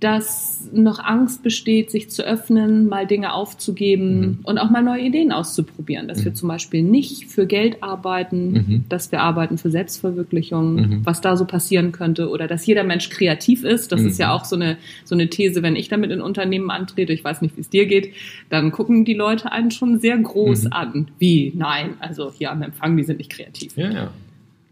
Dass 0.00 0.68
noch 0.72 0.98
Angst 0.98 1.42
besteht, 1.42 1.90
sich 1.90 2.08
zu 2.10 2.22
öffnen, 2.24 2.88
mal 2.88 3.06
Dinge 3.06 3.34
aufzugeben 3.34 4.20
Mhm. 4.20 4.38
und 4.44 4.58
auch 4.58 4.70
mal 4.70 4.82
neue 4.82 5.02
Ideen 5.02 5.30
auszuprobieren. 5.30 6.08
Dass 6.08 6.24
wir 6.24 6.30
Mhm. 6.32 6.36
zum 6.36 6.48
Beispiel 6.48 6.82
nicht 6.82 7.26
für 7.26 7.46
Geld 7.46 7.82
arbeiten, 7.82 8.52
Mhm. 8.52 8.84
dass 8.88 9.12
wir 9.12 9.20
arbeiten 9.20 9.58
für 9.58 9.70
Selbstverwirklichung, 9.70 10.74
Mhm. 10.74 11.00
was 11.06 11.20
da 11.20 11.36
so 11.36 11.44
passieren 11.44 11.92
könnte 11.92 12.30
oder 12.30 12.46
dass 12.48 12.64
jeder 12.66 12.82
Mensch 12.84 13.10
kreativ 13.10 13.62
ist. 13.62 13.92
Das 13.92 14.00
Mhm. 14.00 14.06
ist 14.08 14.18
ja 14.18 14.32
auch 14.32 14.46
so 14.46 14.56
eine, 14.56 14.78
so 15.04 15.14
eine 15.14 15.28
These, 15.28 15.62
wenn 15.62 15.76
ich 15.76 15.88
damit 15.88 16.10
in 16.10 16.20
Unternehmen 16.22 16.70
antrete, 16.70 17.12
ich 17.12 17.22
weiß 17.22 17.42
nicht, 17.42 17.56
wie 17.56 17.60
es 17.60 17.68
dir 17.68 17.86
geht, 17.86 18.14
dann 18.48 18.72
gucken 18.72 19.04
die 19.04 19.14
Leute 19.14 19.52
einen 19.52 19.70
schon 19.70 19.98
sehr 20.00 20.16
groß 20.16 20.64
Mhm. 20.64 20.72
an. 20.72 21.08
Wie? 21.18 21.52
Nein, 21.54 21.94
also 22.00 22.32
hier 22.32 22.50
am 22.50 22.62
Empfang, 22.62 22.96
die 22.96 23.04
sind 23.04 23.18
nicht 23.18 23.30
kreativ. 23.30 23.76
Ja, 23.76 23.90
ja. 23.90 24.10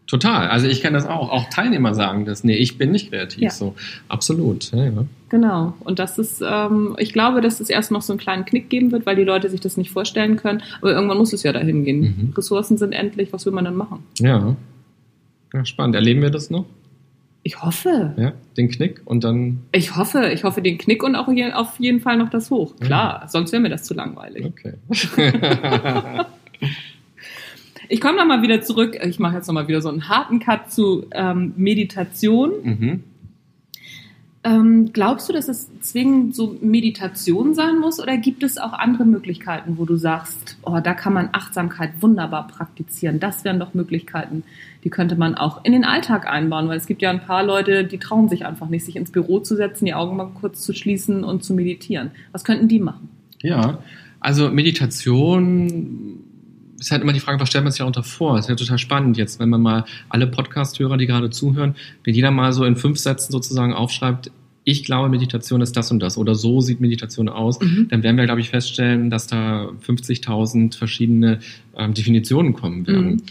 Total. 0.09 0.49
Also 0.49 0.67
ich 0.67 0.81
kenne 0.81 0.97
das 0.97 1.07
auch. 1.07 1.31
Auch 1.31 1.51
Teilnehmer 1.51 1.95
sagen 1.95 2.25
das. 2.25 2.43
Nee, 2.43 2.57
ich 2.57 2.79
bin 2.79 2.91
nicht 2.91 3.11
kreativ. 3.11 3.43
Ja. 3.43 3.51
So 3.51 3.75
absolut. 4.09 4.73
Ja, 4.73 4.87
ja. 4.87 5.05
Genau. 5.29 5.75
Und 5.81 5.99
das 5.99 6.19
ist, 6.19 6.43
ähm, 6.45 6.97
ich 6.99 7.13
glaube, 7.13 7.43
dass 7.43 7.61
es 7.61 7.69
erst 7.69 7.91
noch 7.91 8.01
so 8.01 8.15
einen 8.15 8.19
kleinen 8.19 8.47
Knick 8.47 8.71
geben 8.71 8.91
wird, 8.91 9.05
weil 9.05 9.17
die 9.17 9.25
Leute 9.25 9.51
sich 9.51 9.61
das 9.61 9.77
nicht 9.77 9.91
vorstellen 9.91 10.37
können. 10.37 10.63
Aber 10.81 10.93
irgendwann 10.93 11.19
muss 11.19 11.35
es 11.35 11.43
ja 11.43 11.53
dahin 11.53 11.85
gehen. 11.85 12.01
Mhm. 12.01 12.33
Ressourcen 12.37 12.79
sind 12.79 12.93
endlich. 12.93 13.35
Was 13.35 13.45
will 13.45 13.53
man 13.53 13.65
dann 13.65 13.77
machen? 13.77 14.03
ja. 14.19 14.57
Ja, 15.55 15.65
spannend. 15.65 15.95
Erleben 15.95 16.21
wir 16.21 16.29
das 16.29 16.51
noch? 16.51 16.67
Ich 17.43 17.63
hoffe. 17.63 18.13
Ja, 18.19 18.33
den 18.59 18.69
Knick 18.69 19.01
und 19.07 19.25
dann. 19.25 19.61
Ich 19.73 19.97
hoffe. 19.97 20.31
Ich 20.31 20.45
hoffe 20.45 20.61
den 20.61 20.77
Knick 20.77 21.03
und 21.03 21.17
auch 21.17 21.29
je, 21.29 21.53
auf 21.53 21.79
jeden 21.79 22.01
Fall 22.01 22.19
noch 22.19 22.29
das 22.29 22.51
Hoch. 22.51 22.77
Klar. 22.81 23.25
Sonst 23.29 23.53
wäre 23.53 23.63
mir 23.63 23.71
das 23.71 23.85
zu 23.85 23.95
langweilig. 23.95 24.45
Okay. 24.45 24.75
Ich 27.89 28.01
komme 28.01 28.19
nochmal 28.19 28.43
wieder 28.43 28.61
zurück. 28.61 28.99
Ich 29.03 29.19
mache 29.19 29.37
jetzt 29.37 29.47
nochmal 29.47 29.69
wieder 29.69 29.81
so 29.81 29.89
einen 29.89 30.09
harten 30.09 30.41
Cut 30.41 30.71
zu 30.71 31.07
ähm, 31.13 31.55
Meditation. 31.57 32.53
mhm. 32.63 33.05
Ähm, 34.45 34.93
glaubst 34.93 35.29
du, 35.29 35.33
dass 35.33 35.49
es 35.49 35.69
zwingend 35.81 36.35
so 36.35 36.57
Meditation 36.61 37.55
sein 37.55 37.81
muss 37.81 38.01
oder 38.01 38.17
gibt 38.17 38.45
es 38.45 38.57
auch 38.57 38.73
andere 38.73 39.05
Möglichkeiten, 39.05 39.79
wo 39.79 39.85
du 39.85 39.97
sagst, 39.97 40.57
oh, 40.63 40.79
da 40.83 40.95
kann 40.95 41.13
man 41.13 41.31
Achtsamkeit 41.33 41.91
wunderbar 42.01 42.47
praktizieren? 42.47 43.19
Das 43.19 43.45
wären 43.45 43.59
doch 43.59 43.75
Möglichkeiten, 43.75 44.45
die 44.85 44.91
könnte 44.91 45.17
man 45.17 45.35
auch 45.35 45.65
in 45.65 45.73
den 45.73 45.85
Alltag 45.85 46.31
einbauen, 46.31 46.69
weil 46.69 46.79
es 46.79 46.87
gibt 46.87 47.03
ja 47.03 47.11
ein 47.11 47.21
paar 47.21 47.43
Leute, 47.43 47.83
die 47.85 47.99
trauen 47.99 48.29
sich 48.29 48.47
einfach 48.47 48.69
nicht, 48.69 48.85
sich 48.85 48.95
ins 48.95 49.11
Büro 49.11 49.41
zu 49.41 49.57
setzen, 49.57 49.87
die 49.87 49.95
Augen 49.95 50.17
mal 50.17 50.31
kurz 50.41 50.63
zu 50.63 50.73
schließen 50.73 51.25
und 51.25 51.43
zu 51.43 51.53
meditieren. 51.53 52.13
Was 52.31 52.45
könnten 52.45 52.69
die 52.69 52.79
machen? 52.79 53.09
Ja, 53.43 53.81
also 54.21 54.51
Meditation 54.51 56.21
ist 56.79 56.91
halt 56.91 57.03
immer 57.03 57.13
die 57.13 57.21
Frage, 57.21 57.41
was 57.41 57.49
stellt 57.49 57.65
man 57.65 57.73
sich 57.73 57.79
darunter 57.79 58.03
vor? 58.03 58.37
Das 58.37 58.47
ist 58.47 58.51
ja 58.51 58.57
total 58.57 58.79
spannend 58.79 59.17
jetzt, 59.17 59.41
wenn 59.41 59.49
man 59.49 59.61
mal 59.63 59.85
alle 60.09 60.27
Podcast-Hörer, 60.27 60.97
die 60.97 61.07
gerade 61.07 61.31
zuhören, 61.31 61.75
wenn 62.05 62.15
jeder 62.15 62.31
mal 62.31 62.53
so 62.53 62.65
in 62.65 62.77
fünf 62.77 62.99
Sätzen 62.99 63.33
sozusagen 63.33 63.73
aufschreibt, 63.73 64.31
ich 64.65 64.85
glaube, 64.85 65.09
Meditation 65.09 65.63
ist 65.63 65.77
das 65.79 65.91
und 65.91 66.01
das 66.01 66.19
oder 66.19 66.35
so 66.35 66.61
sieht 66.61 66.81
Meditation 66.81 67.31
aus, 67.31 67.59
Mhm. 67.59 67.89
dann 67.89 68.03
werden 68.03 68.19
wir, 68.19 68.27
glaube 68.27 68.41
ich, 68.43 68.51
feststellen, 68.51 69.09
dass 69.09 69.27
da 69.27 69.71
50.000 69.87 70.77
verschiedene 70.77 71.39
ähm, 71.77 71.95
Definitionen 71.95 72.53
kommen 72.53 72.87
werden. 72.87 73.13
Mhm. 73.13 73.23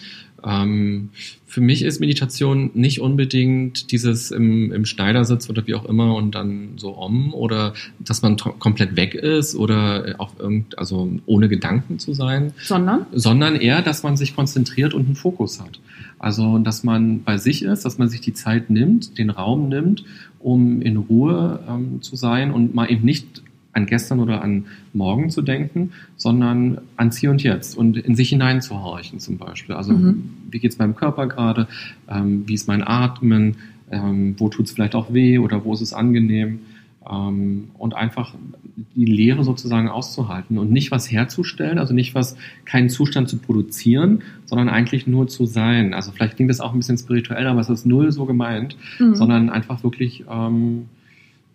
Ähm, 0.48 1.10
für 1.46 1.60
mich 1.62 1.82
ist 1.82 2.00
Meditation 2.00 2.72
nicht 2.74 3.02
unbedingt 3.02 3.92
dieses 3.92 4.32
im, 4.32 4.72
im 4.72 4.86
Schneidersitz 4.86 5.50
oder 5.50 5.68
wie 5.68 5.76
auch 5.76 5.86
immer 5.86 6.16
und 6.16 6.36
dann 6.36 6.74
so 6.78 6.98
om 6.98 7.34
oder 7.34 7.74
dass 8.00 8.22
man 8.22 8.38
komplett 8.38 8.96
weg 8.96 9.14
ist 9.14 9.56
oder 9.56 10.16
auf 10.20 10.32
irgend, 10.40 10.78
also 10.78 11.12
ohne 11.26 11.50
Gedanken 11.50 12.00
zu 12.00 12.14
sein, 12.14 12.54
Sondern? 12.64 13.06
sondern 13.12 13.56
eher, 13.56 13.82
dass 13.82 14.04
man 14.04 14.16
sich 14.16 14.36
konzentriert 14.36 14.94
und 14.94 15.06
einen 15.06 15.16
Fokus 15.16 15.60
hat. 15.60 15.80
Also, 16.20 16.58
dass 16.60 16.84
man 16.84 17.24
bei 17.24 17.38
sich 17.38 17.64
ist, 17.64 17.86
dass 17.86 17.98
man 17.98 18.10
sich 18.10 18.22
die 18.22 18.34
Zeit 18.34 18.70
nimmt, 18.70 19.18
den 19.18 19.30
Raum 19.30 19.70
nimmt, 19.70 20.04
um 20.40 20.82
in 20.82 20.98
Ruhe 20.98 21.60
ähm, 21.68 22.02
zu 22.02 22.16
sein 22.16 22.52
und 22.52 22.74
mal 22.74 22.90
eben 22.90 23.06
nicht 23.06 23.44
an 23.78 23.86
gestern 23.86 24.20
oder 24.20 24.42
an 24.42 24.66
morgen 24.94 25.30
zu 25.30 25.42
denken, 25.42 25.92
sondern 26.18 26.80
ans 26.98 27.18
Hier 27.18 27.32
und 27.32 27.42
Jetzt 27.44 27.78
und 27.78 27.96
in 27.98 28.16
sich 28.16 28.30
hineinzuhorchen 28.30 29.20
zum 29.20 29.38
Beispiel. 29.38 29.76
Also, 29.76 29.94
Mhm. 29.94 30.24
wie 30.52 30.60
geht's 30.60 30.78
meinem 30.80 30.96
Körper 30.96 31.28
gerade? 31.28 31.68
Ähm, 32.10 32.44
wie 32.48 32.54
ist 32.56 32.68
mein 32.68 32.84
Atmen? 32.86 33.56
Ähm, 33.90 34.36
wo 34.38 34.50
tut's 34.50 34.72
vielleicht 34.72 34.96
auch 34.96 35.14
weh 35.14 35.38
oder 35.40 35.64
wo 35.64 35.74
ist 35.74 35.80
es 35.82 35.94
angenehm? 35.94 36.60
Ähm, 37.10 37.70
und 37.78 37.96
einfach 37.96 38.34
die 38.96 39.06
Lehre 39.06 39.46
sozusagen 39.46 39.88
auszuhalten 39.88 40.58
und 40.58 40.72
nicht 40.72 40.92
was 40.92 41.10
herzustellen, 41.10 41.80
also 41.80 41.94
nicht 41.94 42.14
was, 42.14 42.36
keinen 42.66 42.90
Zustand 42.90 43.30
zu 43.30 43.38
produzieren, 43.38 44.24
sondern 44.46 44.68
eigentlich 44.68 45.08
nur 45.08 45.28
zu 45.30 45.46
sein. 45.46 45.94
Also 45.94 46.12
vielleicht 46.12 46.36
klingt 46.36 46.50
das 46.50 46.60
auch 46.60 46.74
ein 46.74 46.80
bisschen 46.80 46.98
spirituell, 46.98 47.48
aber 47.48 47.62
es 47.62 47.70
ist 47.70 47.86
null 47.86 48.12
so 48.12 48.26
gemeint, 48.26 48.76
Mhm. 49.00 49.16
sondern 49.16 49.50
einfach 49.50 49.84
wirklich 49.84 50.26
ähm, 50.30 50.88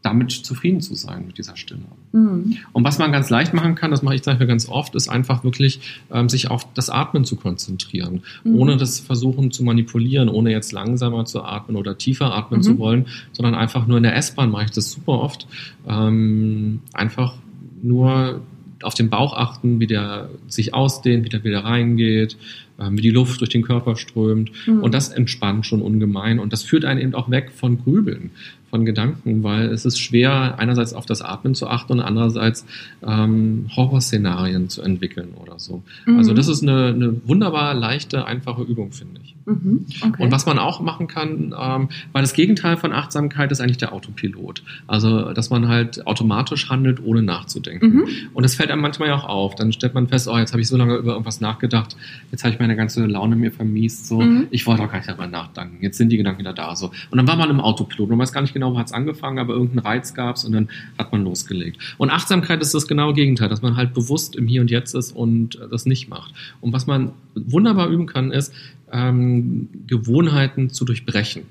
damit 0.02 0.32
zufrieden 0.32 0.80
zu 0.80 0.94
sein 0.94 1.26
mit 1.26 1.38
dieser 1.38 1.56
Stille. 1.56 1.80
Mhm. 2.12 2.56
Und 2.73 2.85
was 2.85 2.99
man 2.99 3.12
ganz 3.12 3.30
leicht 3.30 3.54
machen 3.54 3.75
kann, 3.76 3.90
das 3.92 4.02
mache 4.02 4.16
ich 4.16 4.23
Beispiel 4.23 4.47
ganz 4.49 4.68
oft, 4.68 4.94
ist 4.94 5.09
einfach 5.09 5.44
wirklich 5.44 5.80
ähm, 6.12 6.28
sich 6.28 6.50
auf 6.50 6.66
das 6.75 6.90
Atmen 6.90 7.25
zu 7.25 7.37
konzentrieren, 7.37 8.23
Mhm. 8.44 8.54
ohne 8.56 8.76
das 8.76 8.99
versuchen 9.00 9.50
zu 9.52 9.62
manipulieren, 9.62 10.28
ohne 10.28 10.50
jetzt 10.50 10.73
langsamer 10.73 11.25
zu 11.25 11.42
atmen 11.42 11.76
oder 11.76 11.97
tiefer 11.99 12.35
atmen 12.35 12.59
Mhm. 12.61 12.64
zu 12.64 12.78
wollen, 12.78 13.06
sondern 13.32 13.54
einfach 13.54 13.87
nur 13.87 13.97
in 13.97 14.02
der 14.02 14.16
S-Bahn 14.16 14.50
mache 14.50 14.64
ich 14.64 14.71
das 14.73 14.90
super 14.90 15.12
oft. 15.21 15.47
Ähm, 15.88 16.80
einfach 16.92 17.35
nur 17.82 18.40
auf 18.82 18.94
den 18.94 19.11
Bauch 19.11 19.37
achten, 19.37 19.78
wie 19.78 19.87
der 19.87 20.28
sich 20.49 20.75
ausdehnt, 20.75 21.25
wie 21.25 21.28
der 21.28 21.44
wieder 21.44 21.64
reingeht, 21.64 22.37
ähm, 22.80 22.97
wie 22.99 23.02
die 23.02 23.11
Luft 23.11 23.40
durch 23.40 23.50
den 23.50 23.62
Körper 23.62 23.94
strömt. 23.97 24.50
Mhm. 24.66 24.80
Und 24.80 24.92
das 24.94 25.09
entspannt 25.11 25.66
schon 25.66 25.80
ungemein. 25.82 26.40
Und 26.40 26.52
das 26.52 26.64
führt 26.64 26.85
einen 26.85 27.00
eben 27.00 27.14
auch 27.14 27.30
weg 27.30 27.52
von 27.54 27.78
Grübeln, 27.82 28.30
von 28.73 28.87
Gedanken, 28.87 29.43
weil 29.43 29.67
es 29.67 29.85
ist 29.85 29.99
schwer, 30.00 30.59
einerseits 30.59 30.95
auf 30.95 31.05
das 31.05 31.21
Atmen 31.21 31.55
zu 31.55 31.69
achten 31.69 31.93
und 31.93 32.00
andererseits 32.00 32.64
ähm, 33.07 33.67
Horrorszenarien 33.76 34.71
zu 34.71 34.81
entwickeln 34.81 35.35
oder 35.35 35.59
so. 35.59 35.83
Mhm. 36.07 36.17
Also 36.17 36.33
das 36.33 36.49
ist 36.49 36.62
eine, 36.62 36.87
eine 36.87 37.29
wunderbar 37.29 37.75
leichte, 37.75 38.25
einfache 38.25 38.62
Übung, 38.62 38.93
finde 38.93 39.21
ich. 39.23 39.35
Mhm. 39.45 39.87
Okay. 40.00 40.23
Und 40.23 40.33
was 40.33 40.47
man 40.47 40.59
auch 40.59 40.81
machen 40.81 41.07
kann, 41.07 41.55
ähm, 41.61 41.88
weil 42.12 42.23
das 42.23 42.33
Gegenteil 42.33 42.79
von 42.79 42.93
Achtsamkeit 42.93 43.52
ist 43.52 43.61
eigentlich 43.61 43.76
der 43.76 43.93
Autopilot. 43.93 44.62
Also, 44.87 45.33
dass 45.33 45.50
man 45.50 45.69
halt 45.69 46.07
automatisch 46.07 46.71
handelt, 46.71 47.05
ohne 47.05 47.23
nachzudenken. 47.23 47.88
Mhm. 47.93 48.05
Und 48.33 48.43
das 48.43 48.55
fällt 48.55 48.71
einem 48.71 48.81
manchmal 48.81 49.09
ja 49.09 49.17
auch 49.17 49.29
auf. 49.29 49.55
Dann 49.55 49.73
stellt 49.73 49.93
man 49.93 50.09
fest, 50.09 50.29
oh, 50.29 50.38
jetzt 50.38 50.52
habe 50.52 50.62
ich 50.62 50.69
so 50.69 50.79
lange 50.79 50.95
über 50.97 51.12
irgendwas 51.12 51.41
nachgedacht, 51.43 51.97
jetzt 52.31 52.43
habe 52.45 52.55
ich 52.55 52.61
meine 52.61 52.76
ganze 52.76 53.05
Laune 53.05 53.37
mir 53.37 53.52
vermiest, 53.52 54.07
so, 54.07 54.23
Mhm. 54.23 54.47
ich 54.50 54.67
wollte 54.67 54.83
auch 54.85 54.88
gar 54.88 54.99
nicht 54.99 55.09
darüber 55.09 55.26
nachdenken. 55.26 55.79
Jetzt 55.83 55.99
sind 55.99 56.09
die 56.11 56.17
Gedanken 56.17 56.38
wieder 56.38 56.52
da, 56.52 56.76
so. 56.76 56.93
Und 57.11 57.19
dann 57.19 57.26
war 57.26 57.37
man 57.37 57.50
im 57.50 57.61
Autopilot. 57.61 58.09
Man 58.09 58.19
weiß 58.21 58.33
gar 58.33 58.41
nicht 58.43 58.55
genau, 58.55 58.62
wo 58.71 58.78
hat 58.78 58.87
es 58.87 58.92
angefangen, 58.92 59.38
aber 59.38 59.54
irgendeinen 59.54 59.81
Reiz 59.87 60.14
gab 60.14 60.37
es 60.37 60.45
und 60.45 60.52
dann 60.52 60.69
hat 60.99 61.12
man 61.12 61.25
losgelegt. 61.25 61.78
Und 61.99 62.11
Achtsamkeit 62.11 62.61
ist 62.61 62.75
das 62.75 62.87
genaue 62.87 63.14
Gegenteil, 63.14 63.49
dass 63.49 63.62
man 63.62 63.76
halt 63.76 63.95
bewusst 63.95 64.37
im 64.37 64.47
Hier 64.47 64.61
und 64.61 64.71
Jetzt 64.71 64.95
ist 64.95 65.12
und 65.12 65.57
äh, 65.57 65.69
das 65.71 65.87
nicht 65.87 66.09
macht. 66.09 66.33
Und 66.61 66.73
was 66.73 66.87
man 66.87 67.12
wunderbar 67.35 67.88
üben 67.88 68.07
kann, 68.07 68.31
ist, 68.31 68.52
ähm, 68.92 69.69
Gewohnheiten 69.87 70.71
zu 70.71 70.85
durchbrechen. 70.85 71.42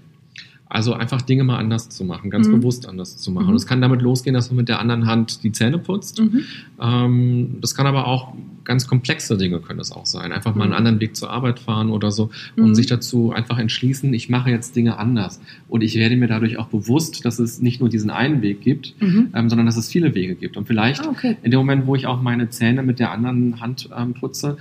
Also 0.67 0.93
einfach 0.93 1.21
Dinge 1.21 1.43
mal 1.43 1.57
anders 1.57 1.89
zu 1.89 2.05
machen, 2.05 2.29
ganz 2.29 2.47
Mhm. 2.47 2.59
bewusst 2.61 2.87
anders 2.87 3.17
zu 3.17 3.29
machen. 3.31 3.45
Mhm. 3.45 3.49
Und 3.49 3.55
es 3.57 3.65
kann 3.67 3.81
damit 3.81 4.01
losgehen, 4.01 4.33
dass 4.33 4.49
man 4.49 4.55
mit 4.55 4.69
der 4.69 4.79
anderen 4.79 5.05
Hand 5.05 5.43
die 5.43 5.51
Zähne 5.51 5.77
putzt. 5.77 6.21
Mhm. 6.21 6.43
Ähm, 6.79 7.57
das 7.59 7.75
kann 7.75 7.87
aber 7.87 8.07
auch 8.07 8.33
ganz 8.63 8.87
komplexe 8.87 9.37
Dinge 9.37 9.59
können 9.59 9.79
das 9.79 9.91
auch 9.91 10.05
sein. 10.05 10.31
Einfach 10.31 10.55
mal 10.55 10.63
einen 10.63 10.71
Mhm. 10.71 10.77
anderen 10.77 10.99
Weg 10.99 11.15
zur 11.15 11.29
Arbeit 11.31 11.59
fahren 11.59 11.89
oder 11.89 12.11
so 12.11 12.29
und 12.57 12.69
Mhm. 12.69 12.75
sich 12.75 12.85
dazu 12.87 13.31
einfach 13.31 13.57
entschließen, 13.57 14.13
ich 14.13 14.29
mache 14.29 14.49
jetzt 14.49 14.75
Dinge 14.75 14.97
anders. 14.97 15.41
Und 15.67 15.81
ich 15.81 15.95
werde 15.95 16.15
mir 16.15 16.27
dadurch 16.27 16.57
auch 16.57 16.67
bewusst, 16.67 17.25
dass 17.25 17.39
es 17.39 17.61
nicht 17.61 17.79
nur 17.79 17.89
diesen 17.89 18.09
einen 18.09 18.41
Weg 18.41 18.61
gibt, 18.61 18.95
Mhm. 19.01 19.29
ähm, 19.33 19.49
sondern 19.49 19.65
dass 19.65 19.77
es 19.77 19.89
viele 19.89 20.13
Wege 20.15 20.35
gibt. 20.35 20.57
Und 20.57 20.67
vielleicht 20.67 21.05
Ah, 21.05 21.09
okay. 21.09 21.37
in 21.43 21.51
dem 21.51 21.57
Moment, 21.59 21.87
wo 21.87 21.95
ich 21.95 22.05
auch 22.07 22.21
meine 22.21 22.49
Zähne 22.49 22.83
mit 22.83 22.99
der 22.99 23.11
anderen 23.11 23.59
Hand 23.61 23.89
ähm, 23.97 24.13
putze, 24.13 24.57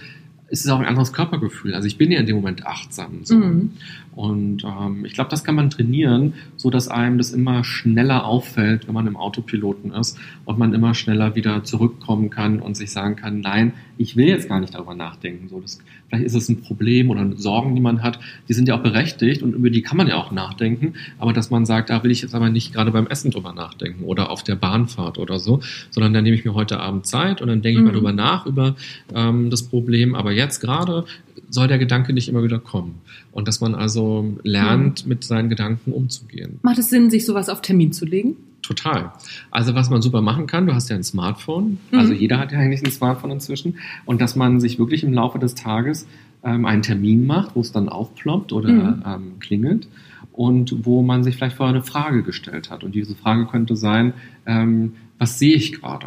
ist 0.51 0.65
es 0.65 0.71
auch 0.71 0.81
ein 0.81 0.87
anderes 0.87 1.13
Körpergefühl. 1.13 1.75
Also 1.75 1.87
ich 1.87 1.97
bin 1.97 2.11
ja 2.11 2.19
in 2.19 2.27
dem 2.27 2.37
Moment 2.37 2.67
achtsam. 2.67 3.21
So. 3.23 3.37
Mhm. 3.37 3.71
Und 4.15 4.65
ähm, 4.65 5.05
ich 5.05 5.15
glaube, 5.15 5.31
das 5.31 5.45
kann 5.45 5.55
man 5.55 5.71
trainieren, 5.71 6.35
so 6.57 6.71
dass 6.71 6.89
einem 6.89 7.19
das 7.19 7.31
immer 7.31 7.63
schneller 7.63 8.27
auffällt, 8.27 8.89
wenn 8.89 8.95
man 8.95 9.07
im 9.07 9.17
Autopiloten 9.17 9.93
ist 9.93 10.19
und 10.45 10.59
man 10.59 10.75
immer 10.75 10.95
schneller 10.95 11.37
wieder 11.37 11.63
zurückkommen 11.63 12.31
kann 12.31 12.59
und 12.59 12.77
sich 12.77 12.91
sagen 12.91 13.17
kann, 13.17 13.41
nein, 13.41 13.73
ich 13.97 14.17
will 14.17 14.27
jetzt 14.27 14.49
gar 14.49 14.59
nicht 14.59 14.75
darüber 14.75 14.95
nachdenken. 14.95 15.49
So, 15.49 15.61
das, 15.61 15.79
vielleicht 16.11 16.27
ist 16.27 16.35
es 16.35 16.49
ein 16.49 16.61
Problem 16.61 17.09
oder 17.11 17.27
Sorgen, 17.37 17.75
die 17.75 17.81
man 17.81 18.03
hat, 18.03 18.19
die 18.49 18.53
sind 18.53 18.69
ja 18.69 18.77
auch 18.77 18.83
berechtigt 18.83 19.43
und 19.43 19.55
über 19.55 19.71
die 19.71 19.81
kann 19.83 19.97
man 19.97 20.09
ja 20.09 20.17
auch 20.17 20.33
nachdenken. 20.33 20.95
Aber 21.19 21.33
dass 21.33 21.51
man 21.51 21.65
sagt, 21.65 21.89
da 21.89 22.03
will 22.03 22.11
ich 22.11 22.21
jetzt 22.23 22.35
aber 22.35 22.51
nicht 22.51 22.75
gerade 22.75 22.91
beim 22.91 23.07
Essen 23.07 23.31
drüber 23.31 23.53
nachdenken 23.53 24.05
oder 24.05 24.31
auf 24.31 24.43
der 24.43 24.57
Bahnfahrt 24.57 25.17
oder 25.19 25.39
so, 25.39 25.61
sondern 25.91 26.13
dann 26.13 26.25
nehme 26.25 26.37
ich 26.37 26.45
mir 26.45 26.55
heute 26.55 26.81
Abend 26.81 27.07
Zeit 27.07 27.41
und 27.41 27.49
dann 27.49 27.63
denke 27.63 27.79
ich 27.81 27.85
mal 27.85 27.91
Mhm. 27.93 27.95
drüber 27.97 28.13
nach 28.13 28.45
über 28.47 28.77
ähm, 29.15 29.51
das 29.51 29.63
Problem. 29.63 30.15
Aber 30.15 30.33
jetzt 30.33 30.61
gerade 30.61 31.05
soll 31.49 31.69
der 31.69 31.79
Gedanke 31.79 32.13
nicht 32.13 32.29
immer 32.29 32.43
wieder 32.43 32.59
kommen. 32.59 32.97
Und 33.33 33.49
dass 33.49 33.61
man 33.61 33.75
also 33.75 34.37
lernt, 34.43 35.07
mit 35.07 35.25
seinen 35.25 35.49
Gedanken 35.49 35.93
umzugehen. 35.93 36.59
Macht 36.63 36.79
es 36.79 36.91
Sinn, 36.91 37.11
sich 37.11 37.25
sowas 37.25 37.49
auf 37.49 37.61
Termin 37.63 37.93
zu 37.93 38.05
legen? 38.05 38.37
Total. 38.63 39.13
Also 39.51 39.75
was 39.75 39.91
man 39.91 40.03
super 40.03 40.21
machen 40.21 40.47
kann, 40.47 40.67
du 40.67 40.75
hast 40.75 40.91
ja 40.91 40.97
ein 40.97 41.03
Smartphone, 41.03 41.79
Mhm. 41.91 41.99
also 41.99 42.13
jeder 42.13 42.39
hat 42.39 42.53
ja 42.53 42.59
eigentlich 42.59 42.85
ein 42.85 42.91
Smartphone 42.93 43.31
inzwischen, 43.33 43.77
und 44.05 44.21
dass 44.21 44.37
man 44.37 44.61
sich 44.61 44.79
wirklich 44.79 45.03
im 45.03 45.13
Laufe 45.13 45.39
des 45.39 45.55
Tages 45.55 46.07
ähm, 46.45 46.65
einen 46.67 46.83
Termin 46.83 47.27
macht, 47.27 47.55
wo 47.57 47.61
es 47.61 47.73
dann 47.73 47.89
aufploppt 47.89 48.53
oder 48.53 48.71
Mhm. 48.73 49.03
ähm, 49.07 49.23
klingelt 49.41 49.89
und 50.33 50.87
wo 50.87 51.03
man 51.03 51.23
sich 51.25 51.37
vielleicht 51.37 51.57
vorher 51.57 51.75
eine 51.75 51.85
Frage 51.85 52.23
gestellt 52.23 52.71
hat. 52.71 52.83
Und 52.85 52.95
diese 52.95 53.15
Frage 53.15 53.47
könnte 53.47 53.77
sein, 53.77 54.15
ähm, 54.47 54.95
was 55.19 55.39
sehe 55.39 55.55
ich 55.55 55.73
gerade? 55.73 56.07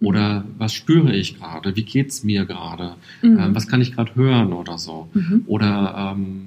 Oder 0.00 0.44
was 0.58 0.74
spüre 0.74 1.14
ich 1.14 1.38
gerade? 1.38 1.76
Wie 1.76 1.84
geht's 1.84 2.24
mir 2.24 2.44
gerade? 2.44 2.96
Mhm. 3.22 3.38
Ähm, 3.38 3.54
was 3.54 3.68
kann 3.68 3.80
ich 3.80 3.92
gerade 3.94 4.14
hören 4.14 4.52
oder 4.52 4.76
so? 4.76 5.08
Mhm. 5.14 5.44
Oder 5.46 6.14
ähm, 6.16 6.46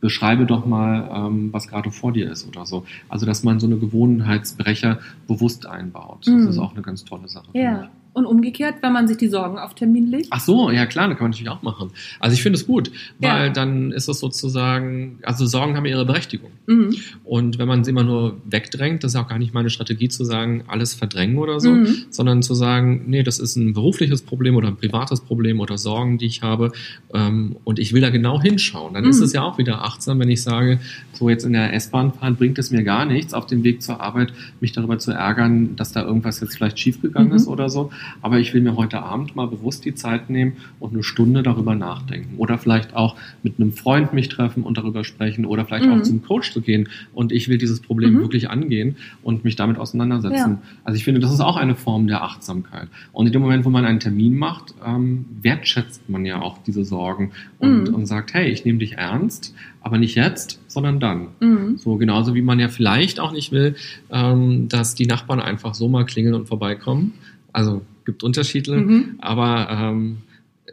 beschreibe 0.00 0.46
doch 0.46 0.66
mal, 0.66 1.10
ähm, 1.12 1.52
was 1.52 1.68
gerade 1.68 1.90
vor 1.90 2.12
dir 2.12 2.30
ist 2.30 2.46
oder 2.48 2.66
so. 2.66 2.84
Also, 3.08 3.26
dass 3.26 3.42
man 3.42 3.60
so 3.60 3.66
eine 3.66 3.76
Gewohnheitsbrecher 3.76 4.98
bewusst 5.26 5.66
einbaut. 5.66 6.26
Mhm. 6.26 6.46
Das 6.46 6.54
ist 6.54 6.58
auch 6.58 6.72
eine 6.72 6.82
ganz 6.82 7.04
tolle 7.04 7.28
Sache. 7.28 7.48
Ja, 7.52 7.90
Und 8.12 8.26
umgekehrt, 8.26 8.76
wenn 8.82 8.92
man 8.92 9.06
sich 9.06 9.18
die 9.18 9.28
Sorgen 9.28 9.58
auf 9.58 9.74
Termin 9.74 10.08
legt? 10.10 10.26
Ach 10.30 10.40
so, 10.40 10.70
ja 10.70 10.86
klar, 10.86 11.08
das 11.08 11.16
kann 11.16 11.24
man 11.26 11.30
natürlich 11.30 11.48
auch 11.50 11.62
machen. 11.62 11.90
Also 12.18 12.34
ich 12.34 12.42
finde 12.42 12.58
es 12.58 12.66
gut, 12.66 12.90
weil 13.18 13.46
Ja. 13.46 13.52
dann 13.52 13.92
ist 13.92 14.08
es 14.08 14.18
sozusagen, 14.20 15.18
also 15.22 15.46
Sorgen 15.46 15.76
haben 15.76 15.86
ihre 15.86 16.04
Berechtigung. 16.04 16.50
Mhm. 16.66 16.94
Und 17.24 17.58
wenn 17.58 17.68
man 17.68 17.84
sie 17.84 17.90
immer 17.90 18.02
nur 18.02 18.36
wegdrängt, 18.46 19.04
das 19.04 19.12
ist 19.14 19.16
auch 19.20 19.28
gar 19.28 19.38
nicht 19.38 19.54
meine 19.54 19.70
Strategie 19.70 20.08
zu 20.08 20.24
sagen, 20.24 20.64
alles 20.66 20.94
verdrängen 20.94 21.38
oder 21.38 21.60
so, 21.60 21.70
Mhm. 21.72 21.86
sondern 22.10 22.42
zu 22.42 22.54
sagen, 22.54 23.04
nee, 23.06 23.22
das 23.22 23.38
ist 23.38 23.56
ein 23.56 23.74
berufliches 23.74 24.22
Problem 24.22 24.56
oder 24.56 24.68
ein 24.68 24.76
privates 24.76 25.20
Problem 25.20 25.60
oder 25.60 25.78
Sorgen, 25.78 26.18
die 26.18 26.26
ich 26.26 26.42
habe 26.42 26.72
ähm, 27.14 27.56
und 27.64 27.78
ich 27.78 27.92
will 27.92 28.00
da 28.00 28.10
genau 28.10 28.40
hinschauen. 28.40 28.94
Dann 28.94 29.04
ist 29.04 29.18
Mhm. 29.18 29.24
es 29.24 29.32
ja 29.32 29.42
auch 29.42 29.58
wieder 29.58 29.84
achtsam, 29.84 30.18
wenn 30.18 30.30
ich 30.30 30.42
sage, 30.42 30.80
so 31.12 31.28
jetzt 31.28 31.44
in 31.44 31.52
der 31.52 31.72
S-Bahn 31.74 32.12
fahren 32.12 32.36
bringt 32.36 32.58
es 32.58 32.70
mir 32.70 32.82
gar 32.82 33.04
nichts, 33.04 33.34
auf 33.34 33.46
dem 33.46 33.62
Weg 33.62 33.82
zur 33.82 34.00
Arbeit 34.00 34.32
mich 34.60 34.72
darüber 34.72 34.98
zu 34.98 35.12
ärgern, 35.12 35.76
dass 35.76 35.92
da 35.92 36.02
irgendwas 36.04 36.40
jetzt 36.40 36.56
vielleicht 36.56 36.78
schiefgegangen 36.78 37.30
Mhm. 37.30 37.36
ist 37.36 37.46
oder 37.46 37.68
so. 37.70 37.90
Aber 38.22 38.38
ich 38.38 38.52
will 38.54 38.60
mir 38.60 38.76
heute 38.76 39.02
Abend 39.02 39.36
mal 39.36 39.46
bewusst 39.46 39.84
die 39.84 39.94
Zeit 39.94 40.30
nehmen 40.30 40.54
und 40.78 40.92
eine 40.92 41.02
Stunde 41.02 41.42
darüber 41.42 41.74
nachdenken. 41.74 42.36
Oder 42.38 42.58
vielleicht 42.58 42.94
auch 42.94 43.16
mit 43.42 43.58
einem 43.58 43.72
Freund 43.72 44.12
mich 44.12 44.28
treffen 44.28 44.62
und 44.62 44.78
darüber 44.78 45.04
sprechen 45.04 45.44
oder 45.44 45.64
vielleicht 45.64 45.86
Mhm. 45.86 45.92
auch 45.92 46.02
zum 46.02 46.22
Coach 46.22 46.52
zu 46.52 46.60
gehen 46.60 46.88
und 47.14 47.32
ich 47.32 47.48
will 47.48 47.58
dieses 47.58 47.80
Problem 47.80 48.14
Mhm. 48.14 48.20
wirklich 48.20 48.50
angehen 48.50 48.96
und 49.22 49.44
mich 49.44 49.56
damit 49.56 49.78
auseinandersetzen. 49.78 50.50
Ja. 50.52 50.62
Also 50.84 50.96
ich 50.96 51.04
finde, 51.04 51.20
das 51.20 51.32
ist 51.32 51.40
auch 51.40 51.56
eine 51.56 51.74
Form 51.74 52.06
der 52.06 52.22
Achtsamkeit. 52.22 52.88
Und 53.12 53.26
in 53.26 53.32
dem 53.32 53.42
Moment, 53.42 53.64
wo 53.64 53.70
man 53.70 53.84
einen 53.84 54.00
Termin 54.00 54.36
macht, 54.36 54.74
ähm, 54.86 55.24
wertschätzt 55.42 56.08
man 56.08 56.24
ja 56.24 56.40
auch 56.40 56.58
diese 56.62 56.84
Sorgen 56.84 57.32
und, 57.58 57.88
Mhm. 57.88 57.94
und 57.94 58.06
sagt, 58.06 58.34
hey, 58.34 58.48
ich 58.50 58.64
nehme 58.64 58.78
dich 58.78 58.94
ernst, 58.94 59.54
aber 59.82 59.98
nicht 59.98 60.14
jetzt, 60.14 60.60
sondern 60.66 61.00
dann. 61.00 61.28
Mhm. 61.40 61.78
So 61.78 61.96
genauso 61.96 62.34
wie 62.34 62.42
man 62.42 62.58
ja 62.60 62.68
vielleicht 62.68 63.20
auch 63.20 63.32
nicht 63.32 63.52
will, 63.52 63.76
ähm, 64.10 64.68
dass 64.68 64.94
die 64.94 65.06
Nachbarn 65.06 65.40
einfach 65.40 65.74
so 65.74 65.88
mal 65.88 66.04
klingeln 66.04 66.34
und 66.34 66.46
vorbeikommen. 66.48 67.14
Also 67.52 67.82
gibt 68.04 68.22
Unterschiede, 68.22 68.76
Mhm. 68.76 69.14
aber 69.18 69.68
ähm, 69.70 70.18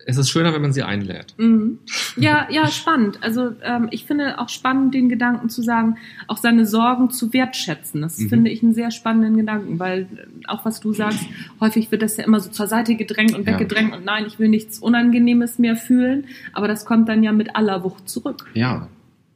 es 0.05 0.15
ist 0.17 0.29
schöner, 0.29 0.53
wenn 0.53 0.61
man 0.61 0.71
sie 0.71 0.83
einlädt. 0.83 1.33
Mhm. 1.37 1.79
Ja, 2.15 2.47
ja, 2.49 2.67
spannend. 2.67 3.19
Also 3.21 3.51
ähm, 3.61 3.89
ich 3.91 4.05
finde 4.05 4.39
auch 4.39 4.47
spannend, 4.47 4.93
den 4.93 5.09
Gedanken 5.09 5.49
zu 5.49 5.61
sagen, 5.61 5.97
auch 6.27 6.37
seine 6.37 6.65
Sorgen 6.65 7.09
zu 7.09 7.33
wertschätzen. 7.33 8.01
Das 8.01 8.17
Mhm. 8.17 8.29
finde 8.29 8.51
ich 8.51 8.63
einen 8.63 8.73
sehr 8.73 8.91
spannenden 8.91 9.35
Gedanken, 9.35 9.79
weil 9.79 10.01
äh, 10.03 10.47
auch 10.47 10.63
was 10.63 10.79
du 10.79 10.93
sagst, 10.93 11.25
häufig 11.59 11.91
wird 11.91 12.03
das 12.03 12.15
ja 12.15 12.23
immer 12.23 12.39
so 12.39 12.49
zur 12.49 12.67
Seite 12.67 12.95
gedrängt 12.95 13.35
und 13.35 13.45
Ja. 13.45 13.53
weggedrängt 13.59 13.93
und 13.95 14.05
nein, 14.05 14.23
ich 14.27 14.39
will 14.39 14.47
nichts 14.47 14.79
Unangenehmes 14.79 15.59
mehr 15.59 15.75
fühlen. 15.75 16.25
Aber 16.53 16.69
das 16.69 16.85
kommt 16.85 17.09
dann 17.09 17.21
ja 17.23 17.33
mit 17.33 17.55
aller 17.57 17.83
Wucht 17.83 18.07
zurück. 18.07 18.45
Ja, 18.53 18.87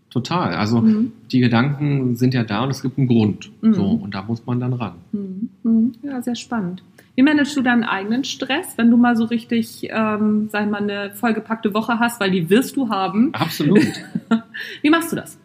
total. 0.09 0.53
Also 0.55 0.79
Mhm. 0.81 1.11
die 1.33 1.39
Gedanken 1.41 2.15
sind 2.15 2.33
ja 2.33 2.43
da 2.45 2.63
und 2.63 2.69
es 2.69 2.81
gibt 2.81 2.97
einen 2.97 3.07
Grund. 3.07 3.51
Mhm. 3.61 3.73
So, 3.73 3.85
und 3.87 4.13
da 4.15 4.21
muss 4.23 4.45
man 4.45 4.59
dann 4.61 4.73
ran. 4.73 4.93
Mhm. 5.11 5.49
Mhm. 5.63 5.91
Ja, 6.03 6.21
sehr 6.21 6.35
spannend. 6.35 6.81
Wie 7.15 7.23
managst 7.23 7.55
du 7.57 7.61
deinen 7.61 7.83
eigenen 7.83 8.23
Stress, 8.23 8.77
wenn 8.77 8.89
du 8.89 8.97
mal 8.97 9.15
so 9.15 9.25
richtig, 9.25 9.87
ähm, 9.89 10.49
sag 10.51 10.65
ich 10.65 10.71
mal, 10.71 10.81
eine 10.81 11.13
vollgepackte 11.13 11.73
Woche 11.73 11.99
hast, 11.99 12.19
weil 12.19 12.31
die 12.31 12.49
wirst 12.49 12.77
du 12.77 12.89
haben? 12.89 13.33
Absolut. 13.33 13.85
Wie 14.81 14.89
machst 14.89 15.11
du 15.11 15.17
das? 15.17 15.37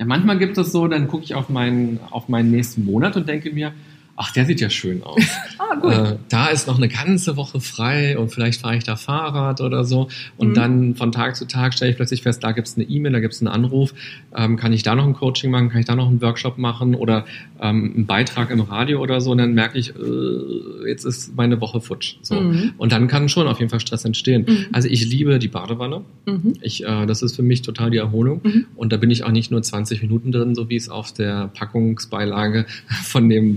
ja, 0.00 0.06
manchmal 0.06 0.38
gibt 0.38 0.56
es 0.56 0.72
so, 0.72 0.88
dann 0.88 1.08
gucke 1.08 1.24
ich 1.24 1.34
auf 1.34 1.50
meinen, 1.50 2.00
auf 2.10 2.30
meinen 2.30 2.50
nächsten 2.50 2.86
Monat 2.86 3.18
und 3.18 3.28
denke 3.28 3.50
mir, 3.50 3.74
ach, 4.22 4.32
der 4.32 4.44
sieht 4.44 4.60
ja 4.60 4.68
schön 4.70 5.02
aus. 5.02 5.22
Ah, 5.72 5.76
gut. 5.76 5.92
Äh, 5.92 6.16
da 6.28 6.48
ist 6.48 6.66
noch 6.66 6.78
eine 6.78 6.88
ganze 6.88 7.36
Woche 7.36 7.60
frei 7.60 8.18
und 8.18 8.30
vielleicht 8.30 8.60
fahre 8.60 8.76
ich 8.76 8.82
da 8.82 8.96
Fahrrad 8.96 9.60
oder 9.60 9.84
so. 9.84 10.08
Und 10.36 10.48
Mhm. 10.48 10.54
dann 10.54 10.94
von 10.96 11.12
Tag 11.12 11.36
zu 11.36 11.46
Tag 11.46 11.74
stelle 11.74 11.92
ich 11.92 11.96
plötzlich 11.96 12.22
fest, 12.22 12.42
da 12.42 12.50
gibt 12.50 12.66
es 12.66 12.74
eine 12.76 12.86
E-Mail, 12.86 13.12
da 13.12 13.20
gibt 13.20 13.34
es 13.34 13.40
einen 13.40 13.46
Anruf. 13.46 13.94
Ähm, 14.34 14.56
kann 14.56 14.72
ich 14.72 14.82
da 14.82 14.96
noch 14.96 15.06
ein 15.06 15.12
Coaching 15.12 15.52
machen? 15.52 15.68
Kann 15.68 15.78
ich 15.78 15.86
da 15.86 15.94
noch 15.94 16.08
einen 16.08 16.20
Workshop 16.22 16.58
machen 16.58 16.96
oder 16.96 17.24
ähm, 17.60 17.92
einen 17.94 18.06
Beitrag 18.06 18.50
im 18.50 18.60
Radio 18.62 19.00
oder 19.00 19.20
so? 19.20 19.30
Und 19.30 19.38
dann 19.38 19.54
merke 19.54 19.78
ich, 19.78 19.90
äh, 19.90 20.88
jetzt 20.88 21.04
ist 21.04 21.36
meine 21.36 21.60
Woche 21.60 21.80
futsch. 21.80 22.16
So. 22.22 22.40
Mhm. 22.40 22.72
Und 22.76 22.90
dann 22.90 23.06
kann 23.06 23.28
schon 23.28 23.46
auf 23.46 23.60
jeden 23.60 23.70
Fall 23.70 23.78
Stress 23.80 24.04
entstehen. 24.04 24.46
Mhm. 24.48 24.66
Also 24.72 24.88
ich 24.88 25.06
liebe 25.08 25.38
die 25.38 25.46
Badewanne. 25.48 26.02
Mhm. 26.26 26.54
Ich, 26.62 26.82
äh, 26.84 27.06
das 27.06 27.22
ist 27.22 27.36
für 27.36 27.42
mich 27.44 27.62
total 27.62 27.90
die 27.90 27.98
Erholung. 27.98 28.40
Mhm. 28.42 28.66
Und 28.74 28.92
da 28.92 28.96
bin 28.96 29.10
ich 29.12 29.22
auch 29.22 29.30
nicht 29.30 29.52
nur 29.52 29.62
20 29.62 30.02
Minuten 30.02 30.32
drin, 30.32 30.56
so 30.56 30.68
wie 30.68 30.74
es 30.76 30.88
auf 30.88 31.12
der 31.12 31.48
Packungsbeilage 31.54 32.66
von 33.04 33.28
dem 33.28 33.56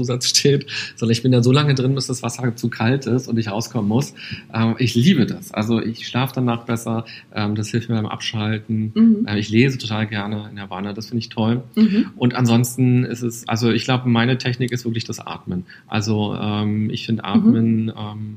Badezusatz 0.00 0.28
steht, 0.28 0.66
sondern 0.96 1.12
ich 1.12 1.22
bin 1.22 1.32
da 1.32 1.42
so 1.42 1.52
lange 1.52 1.74
drin, 1.74 1.94
bis 1.94 2.06
das 2.06 2.22
Wasser 2.22 2.54
zu 2.56 2.68
kalt 2.68 3.06
ist 3.06 3.28
und 3.28 3.38
ich 3.38 3.50
rauskommen 3.50 3.88
muss. 3.88 4.14
Ähm, 4.52 4.74
ich 4.78 4.94
liebe 4.94 5.26
das. 5.26 5.52
Also 5.52 5.80
ich 5.80 6.06
schlafe 6.06 6.32
danach 6.34 6.64
besser. 6.64 7.04
Ähm, 7.34 7.54
das 7.54 7.70
hilft 7.70 7.88
mir 7.88 7.96
beim 7.96 8.06
Abschalten. 8.06 8.92
Mhm. 8.94 9.26
Äh, 9.26 9.38
ich 9.38 9.50
lese 9.50 9.78
total 9.78 10.06
gerne 10.06 10.48
in 10.50 10.56
der 10.56 10.70
Wanne. 10.70 10.94
Das 10.94 11.06
finde 11.06 11.20
ich 11.20 11.28
toll. 11.28 11.62
Mhm. 11.74 12.10
Und 12.16 12.34
ansonsten 12.34 13.04
ist 13.04 13.22
es, 13.22 13.46
also 13.48 13.70
ich 13.70 13.84
glaube, 13.84 14.08
meine 14.08 14.38
Technik 14.38 14.72
ist 14.72 14.84
wirklich 14.84 15.04
das 15.04 15.20
Atmen. 15.20 15.66
Also 15.86 16.36
ähm, 16.40 16.90
ich 16.90 17.06
finde 17.06 17.24
Atmen 17.24 17.92
ähm, 17.96 18.36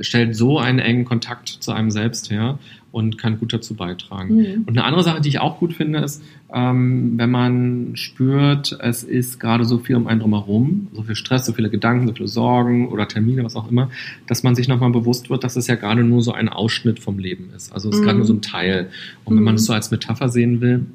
stellt 0.00 0.36
so 0.36 0.58
einen 0.58 0.78
engen 0.78 1.04
Kontakt 1.04 1.48
zu 1.48 1.72
einem 1.72 1.90
selbst 1.90 2.30
her 2.30 2.58
und 2.96 3.18
kann 3.18 3.38
gut 3.38 3.52
dazu 3.52 3.74
beitragen. 3.74 4.36
Mhm. 4.36 4.62
Und 4.66 4.70
eine 4.70 4.84
andere 4.84 5.02
Sache, 5.02 5.20
die 5.20 5.28
ich 5.28 5.38
auch 5.38 5.58
gut 5.58 5.74
finde, 5.74 5.98
ist, 5.98 6.22
ähm, 6.50 7.12
wenn 7.18 7.30
man 7.30 7.90
spürt, 7.94 8.74
es 8.80 9.04
ist 9.04 9.38
gerade 9.38 9.66
so 9.66 9.76
viel 9.78 9.96
um 9.96 10.06
einen 10.06 10.20
drumherum, 10.20 10.88
so 10.94 11.02
viel 11.02 11.14
Stress, 11.14 11.44
so 11.44 11.52
viele 11.52 11.68
Gedanken, 11.68 12.06
so 12.06 12.14
viele 12.14 12.28
Sorgen 12.28 12.88
oder 12.88 13.06
Termine, 13.06 13.44
was 13.44 13.54
auch 13.54 13.70
immer, 13.70 13.90
dass 14.26 14.42
man 14.44 14.54
sich 14.54 14.66
nochmal 14.66 14.90
bewusst 14.92 15.28
wird, 15.28 15.44
dass 15.44 15.56
es 15.56 15.66
ja 15.66 15.74
gerade 15.74 16.04
nur 16.04 16.22
so 16.22 16.32
ein 16.32 16.48
Ausschnitt 16.48 16.98
vom 16.98 17.18
Leben 17.18 17.50
ist. 17.54 17.70
Also 17.70 17.90
es 17.90 17.96
ist 17.96 18.00
Mhm. 18.00 18.04
gerade 18.06 18.18
nur 18.18 18.26
so 18.26 18.32
ein 18.32 18.40
Teil. 18.40 18.88
Und 19.26 19.36
wenn 19.36 19.44
man 19.44 19.54
Mhm. 19.54 19.58
es 19.58 19.66
so 19.66 19.74
als 19.74 19.90
Metapher 19.90 20.30
sehen 20.30 20.62
will, 20.62 20.86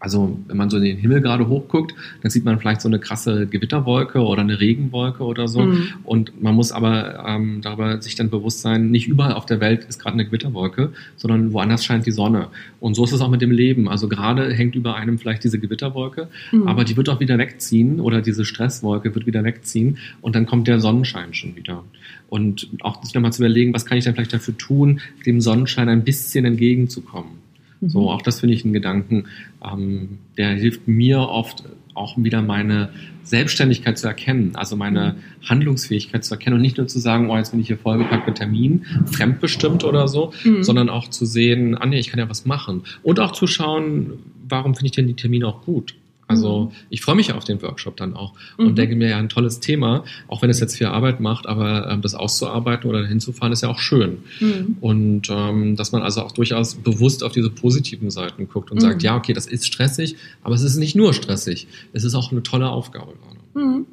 also 0.00 0.38
wenn 0.46 0.56
man 0.56 0.70
so 0.70 0.78
in 0.78 0.84
den 0.84 0.96
Himmel 0.96 1.20
gerade 1.20 1.46
hochguckt, 1.46 1.94
dann 2.22 2.30
sieht 2.30 2.44
man 2.44 2.58
vielleicht 2.58 2.80
so 2.80 2.88
eine 2.88 2.98
krasse 2.98 3.46
Gewitterwolke 3.46 4.20
oder 4.20 4.40
eine 4.40 4.58
Regenwolke 4.58 5.22
oder 5.22 5.46
so. 5.46 5.60
Mhm. 5.60 5.88
Und 6.04 6.42
man 6.42 6.54
muss 6.54 6.72
aber 6.72 7.22
ähm, 7.28 7.60
darüber 7.60 8.00
sich 8.00 8.14
dann 8.14 8.30
bewusst 8.30 8.62
sein, 8.62 8.90
nicht 8.90 9.08
überall 9.08 9.34
auf 9.34 9.44
der 9.44 9.60
Welt 9.60 9.84
ist 9.84 10.00
gerade 10.00 10.14
eine 10.14 10.24
Gewitterwolke, 10.24 10.92
sondern 11.16 11.52
woanders 11.52 11.84
scheint 11.84 12.06
die 12.06 12.12
Sonne. 12.12 12.48
Und 12.80 12.94
so 12.94 13.04
ist 13.04 13.12
es 13.12 13.20
auch 13.20 13.28
mit 13.28 13.42
dem 13.42 13.50
Leben. 13.50 13.88
Also 13.90 14.08
gerade 14.08 14.50
hängt 14.52 14.74
über 14.74 14.96
einem 14.96 15.18
vielleicht 15.18 15.44
diese 15.44 15.58
Gewitterwolke, 15.58 16.28
Mhm. 16.50 16.66
aber 16.66 16.84
die 16.84 16.96
wird 16.96 17.10
auch 17.10 17.20
wieder 17.20 17.36
wegziehen 17.36 18.00
oder 18.00 18.22
diese 18.22 18.46
Stresswolke 18.46 19.14
wird 19.14 19.26
wieder 19.26 19.44
wegziehen 19.44 19.98
und 20.22 20.34
dann 20.34 20.46
kommt 20.46 20.66
der 20.66 20.80
Sonnenschein 20.80 21.34
schon 21.34 21.56
wieder. 21.56 21.84
Und 22.30 22.68
auch 22.80 23.02
sich 23.04 23.12
nochmal 23.12 23.32
zu 23.34 23.42
überlegen, 23.42 23.74
was 23.74 23.84
kann 23.84 23.98
ich 23.98 24.04
denn 24.04 24.14
vielleicht 24.14 24.32
dafür 24.32 24.56
tun, 24.56 25.00
dem 25.26 25.40
Sonnenschein 25.42 25.88
ein 25.88 26.04
bisschen 26.04 26.46
entgegenzukommen. 26.46 27.39
Mhm. 27.80 27.88
So, 27.88 28.10
auch 28.10 28.22
das 28.22 28.40
finde 28.40 28.54
ich 28.54 28.64
einen 28.64 28.72
Gedanken, 28.72 29.24
ähm, 29.64 30.18
der 30.36 30.50
hilft 30.50 30.88
mir 30.88 31.20
oft 31.20 31.64
auch 31.94 32.16
wieder 32.16 32.40
meine 32.40 32.90
Selbstständigkeit 33.24 33.98
zu 33.98 34.06
erkennen, 34.06 34.52
also 34.54 34.76
meine 34.76 35.16
Handlungsfähigkeit 35.44 36.24
zu 36.24 36.34
erkennen 36.34 36.56
und 36.56 36.62
nicht 36.62 36.78
nur 36.78 36.86
zu 36.86 36.98
sagen, 36.98 37.28
oh, 37.30 37.36
jetzt 37.36 37.50
bin 37.50 37.60
ich 37.60 37.66
hier 37.66 37.78
vollgepackt 37.78 38.26
mit 38.26 38.36
Termin, 38.38 38.84
fremdbestimmt 39.06 39.84
oder 39.84 40.08
so, 40.08 40.32
Mhm. 40.44 40.62
sondern 40.62 40.88
auch 40.88 41.08
zu 41.08 41.26
sehen, 41.26 41.76
ah 41.76 41.86
nee, 41.86 41.98
ich 41.98 42.08
kann 42.08 42.18
ja 42.18 42.28
was 42.30 42.46
machen. 42.46 42.82
Und 43.02 43.20
auch 43.20 43.32
zu 43.32 43.46
schauen, 43.46 44.14
warum 44.48 44.74
finde 44.74 44.86
ich 44.86 44.92
denn 44.92 45.06
die 45.06 45.14
Termine 45.14 45.46
auch 45.48 45.62
gut? 45.64 45.94
Also 46.30 46.66
Mhm. 46.66 46.70
ich 46.90 47.00
freue 47.02 47.16
mich 47.16 47.32
auf 47.32 47.44
den 47.44 47.60
Workshop 47.60 47.96
dann 47.96 48.14
auch 48.14 48.32
und 48.56 48.68
Mhm. 48.70 48.74
denke 48.76 48.96
mir, 48.96 49.08
ja, 49.10 49.18
ein 49.18 49.28
tolles 49.28 49.60
Thema, 49.60 50.04
auch 50.28 50.42
wenn 50.42 50.48
es 50.50 50.60
jetzt 50.60 50.76
viel 50.78 50.86
Arbeit 50.86 51.20
macht, 51.20 51.46
aber 51.46 51.90
ähm, 51.90 52.00
das 52.02 52.14
auszuarbeiten 52.14 52.88
oder 52.88 53.04
hinzufahren 53.06 53.52
ist 53.52 53.62
ja 53.62 53.68
auch 53.68 53.78
schön. 53.80 54.18
Mhm. 54.40 54.76
Und 54.80 55.28
ähm, 55.30 55.76
dass 55.76 55.92
man 55.92 56.02
also 56.02 56.22
auch 56.22 56.32
durchaus 56.32 56.76
bewusst 56.76 57.22
auf 57.24 57.32
diese 57.32 57.50
positiven 57.50 58.10
Seiten 58.10 58.48
guckt 58.48 58.70
und 58.70 58.76
Mhm. 58.78 58.80
sagt, 58.82 59.02
ja, 59.02 59.16
okay, 59.16 59.32
das 59.32 59.46
ist 59.46 59.66
stressig, 59.66 60.16
aber 60.42 60.54
es 60.54 60.62
ist 60.62 60.76
nicht 60.76 60.94
nur 60.96 61.12
stressig. 61.12 61.66
Es 61.92 62.04
ist 62.04 62.14
auch 62.14 62.30
eine 62.32 62.42
tolle 62.42 62.68
Aufgabe 62.70 63.12
gerade. 63.54 63.66
Mhm. 63.66 63.86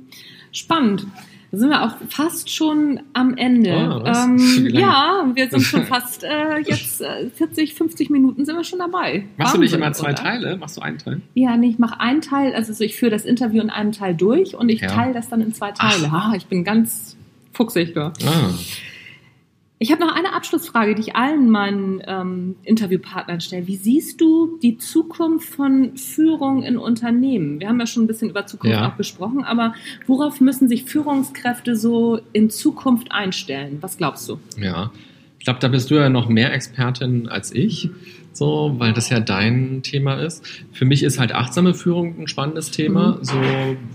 Spannend. 0.51 1.05
Da 1.49 1.57
sind 1.57 1.69
wir 1.69 1.83
auch 1.83 1.95
fast 2.09 2.49
schon 2.49 2.99
am 3.13 3.37
Ende. 3.37 3.71
Was? 4.03 4.25
ähm, 4.25 4.67
ja, 4.73 5.25
wir 5.33 5.49
sind 5.49 5.61
schon 5.61 5.83
fast 5.85 6.23
äh, 6.23 6.57
jetzt 6.59 7.01
äh, 7.01 7.29
40, 7.29 7.73
50 7.73 8.09
Minuten 8.09 8.43
sind 8.45 8.55
wir 8.55 8.63
schon 8.65 8.79
dabei. 8.79 9.23
Machst 9.37 9.55
du 9.55 9.59
nicht 9.59 9.71
Wahnsinn, 9.71 9.81
immer 9.81 9.93
zwei 9.93 10.07
oder? 10.11 10.15
Teile? 10.15 10.57
Machst 10.57 10.75
du 10.77 10.81
einen 10.81 10.97
Teil? 10.97 11.21
Ja, 11.35 11.55
nee, 11.55 11.69
ich 11.69 11.79
mache 11.79 11.99
einen 12.01 12.21
Teil, 12.21 12.53
also 12.53 12.73
so, 12.73 12.83
ich 12.83 12.95
führe 12.97 13.11
das 13.11 13.23
Interview 13.23 13.61
in 13.61 13.69
einem 13.69 13.93
Teil 13.93 14.13
durch 14.13 14.55
und 14.55 14.67
ich 14.69 14.81
Ja. 14.81 14.87
teile 14.89 15.13
das 15.13 15.29
dann 15.29 15.39
in 15.41 15.53
zwei 15.53 15.71
Teile. 15.71 16.09
Ah, 16.11 16.33
ich 16.35 16.47
bin 16.47 16.63
ganz 16.65 17.15
fuchsig 17.53 17.93
da. 17.93 18.11
Ah, 18.25 18.49
Ich 19.79 19.91
habe 19.91 20.01
noch 20.03 20.15
eine 20.15 20.33
Abschlussfrage, 20.33 20.95
die 20.95 21.01
ich 21.01 21.15
allen 21.15 21.51
meinen 21.51 22.01
ähm, 22.07 22.55
Interviewpartnern 22.63 23.41
stelle. 23.41 23.67
Wie 23.67 23.75
siehst 23.75 24.19
du 24.19 24.57
die 24.63 24.79
Zukunft 24.79 25.49
von 25.49 25.95
Führung 25.95 26.63
in 26.63 26.77
Unternehmen? 26.79 27.59
Wir 27.59 27.67
haben 27.69 27.79
ja 27.79 27.85
schon 27.85 28.03
ein 28.03 28.07
bisschen 28.07 28.31
über 28.31 28.47
Zukunft 28.47 28.75
Ja. 28.75 28.89
auch 28.89 28.95
besprochen, 28.95 29.43
aber 29.43 29.75
worauf 30.07 30.41
müssen 30.41 30.67
sich 30.67 30.85
Führungskräfte 30.85 31.75
so 31.75 32.19
in 32.33 32.49
Zukunft 32.49 33.11
einstellen? 33.11 33.77
Was 33.81 33.97
glaubst 33.97 34.27
du? 34.29 34.39
ja. 34.59 34.91
Ich 35.39 35.45
glaube, 35.45 35.59
da 35.61 35.69
bist 35.69 35.89
du 35.91 35.95
ja 35.95 36.09
noch 36.09 36.27
mehr 36.27 36.51
Expertin 36.51 37.29
als 37.29 37.53
ich, 37.53 37.89
so, 38.33 38.75
weil 38.79 38.91
das 38.91 39.09
ja 39.09 39.21
dein 39.21 39.81
Thema 39.81 40.15
ist. 40.15 40.45
Für 40.73 40.83
mich 40.83 41.03
ist 41.03 41.19
halt 41.19 41.31
achtsame 41.33 41.73
Führung 41.73 42.19
ein 42.19 42.27
spannendes 42.27 42.71
Thema. 42.71 43.13
Mhm. 43.19 43.23
So, 43.23 43.35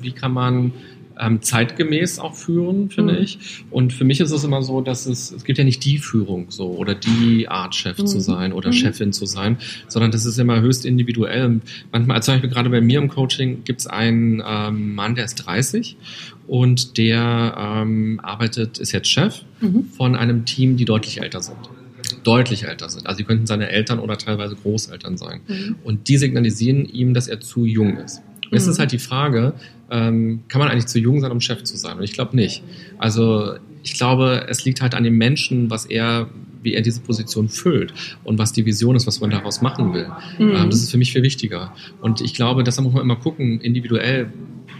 wie 0.00 0.12
kann 0.12 0.32
man 0.32 0.72
ähm, 1.20 1.42
zeitgemäß 1.42 2.18
auch 2.18 2.34
führen, 2.34 2.90
finde 2.90 3.14
Mhm. 3.14 3.18
ich. 3.20 3.38
Und 3.70 3.92
für 3.92 4.04
mich 4.04 4.20
ist 4.20 4.30
es 4.30 4.44
immer 4.44 4.62
so, 4.62 4.80
dass 4.80 5.06
es, 5.06 5.30
es 5.32 5.44
gibt 5.44 5.58
ja 5.58 5.64
nicht 5.64 5.84
die 5.84 5.98
Führung 5.98 6.46
so 6.50 6.70
oder 6.70 6.94
die 6.94 7.48
Art 7.48 7.74
Chef 7.74 7.98
Mhm. 7.98 8.06
zu 8.06 8.20
sein 8.20 8.52
oder 8.52 8.68
Mhm. 8.70 8.74
Chefin 8.74 9.12
zu 9.12 9.26
sein, 9.26 9.56
sondern 9.88 10.10
das 10.10 10.24
ist 10.24 10.38
immer 10.38 10.60
höchst 10.60 10.84
individuell. 10.84 11.44
Und 11.46 11.62
Manchmal, 11.92 12.16
als 12.16 12.26
zum 12.26 12.34
Beispiel 12.34 12.50
gerade 12.50 12.70
bei 12.70 12.80
mir 12.80 12.98
im 12.98 13.08
Coaching 13.08 13.64
gibt 13.64 13.80
es 13.80 13.86
einen 13.86 14.42
ähm, 14.46 14.94
Mann, 14.94 15.14
der 15.14 15.24
ist 15.24 15.34
30 15.36 15.96
und 16.46 16.96
der 16.98 17.54
ähm, 17.58 18.20
arbeitet, 18.22 18.78
ist 18.78 18.92
jetzt 18.92 19.08
Chef 19.08 19.42
Mhm. 19.60 19.84
von 19.96 20.16
einem 20.16 20.44
Team, 20.44 20.76
die 20.76 20.84
deutlich 20.84 21.20
älter 21.20 21.40
sind. 21.40 21.56
Deutlich 22.24 22.64
älter 22.64 22.88
sind. 22.88 23.06
Also 23.06 23.18
sie 23.18 23.24
könnten 23.24 23.46
seine 23.46 23.68
Eltern 23.70 23.98
oder 23.98 24.16
teilweise 24.18 24.54
Großeltern 24.56 25.16
sein. 25.16 25.40
Mhm. 25.48 25.76
Und 25.84 26.08
die 26.08 26.16
signalisieren 26.18 26.84
ihm, 26.84 27.14
dass 27.14 27.26
er 27.28 27.40
zu 27.40 27.64
jung 27.64 27.96
ist. 27.96 28.22
Und 28.52 28.56
Jetzt 28.58 28.66
Mhm. 28.66 28.72
ist 28.72 28.78
halt 28.78 28.92
die 28.92 28.98
Frage, 28.98 29.54
ähm, 29.90 30.42
kann 30.48 30.58
man 30.60 30.68
eigentlich 30.68 30.86
zu 30.86 30.98
jung 30.98 31.20
sein, 31.20 31.32
um 31.32 31.40
Chef 31.40 31.62
zu 31.64 31.76
sein? 31.78 31.96
Und 31.96 32.04
ich 32.04 32.12
glaube 32.12 32.36
nicht. 32.36 32.62
Also 32.98 33.54
ich 33.82 33.94
glaube, 33.94 34.44
es 34.48 34.64
liegt 34.66 34.82
halt 34.82 34.94
an 34.94 35.02
dem 35.04 35.16
Menschen, 35.16 35.70
was 35.70 35.86
er, 35.86 36.28
wie 36.62 36.74
er 36.74 36.82
diese 36.82 37.00
Position 37.00 37.48
füllt 37.48 37.92
und 38.24 38.38
was 38.38 38.52
die 38.52 38.64
Vision 38.66 38.94
ist, 38.94 39.06
was 39.06 39.20
man 39.20 39.30
daraus 39.30 39.62
machen 39.62 39.94
will. 39.94 40.06
Mhm. 40.38 40.54
Ähm, 40.54 40.70
das 40.70 40.82
ist 40.82 40.90
für 40.90 40.98
mich 40.98 41.12
viel 41.12 41.22
wichtiger. 41.22 41.72
Und 42.02 42.20
ich 42.20 42.34
glaube, 42.34 42.62
deshalb 42.62 42.84
muss 42.84 42.92
man 42.94 43.02
immer 43.02 43.16
gucken, 43.16 43.60
individuell, 43.60 44.30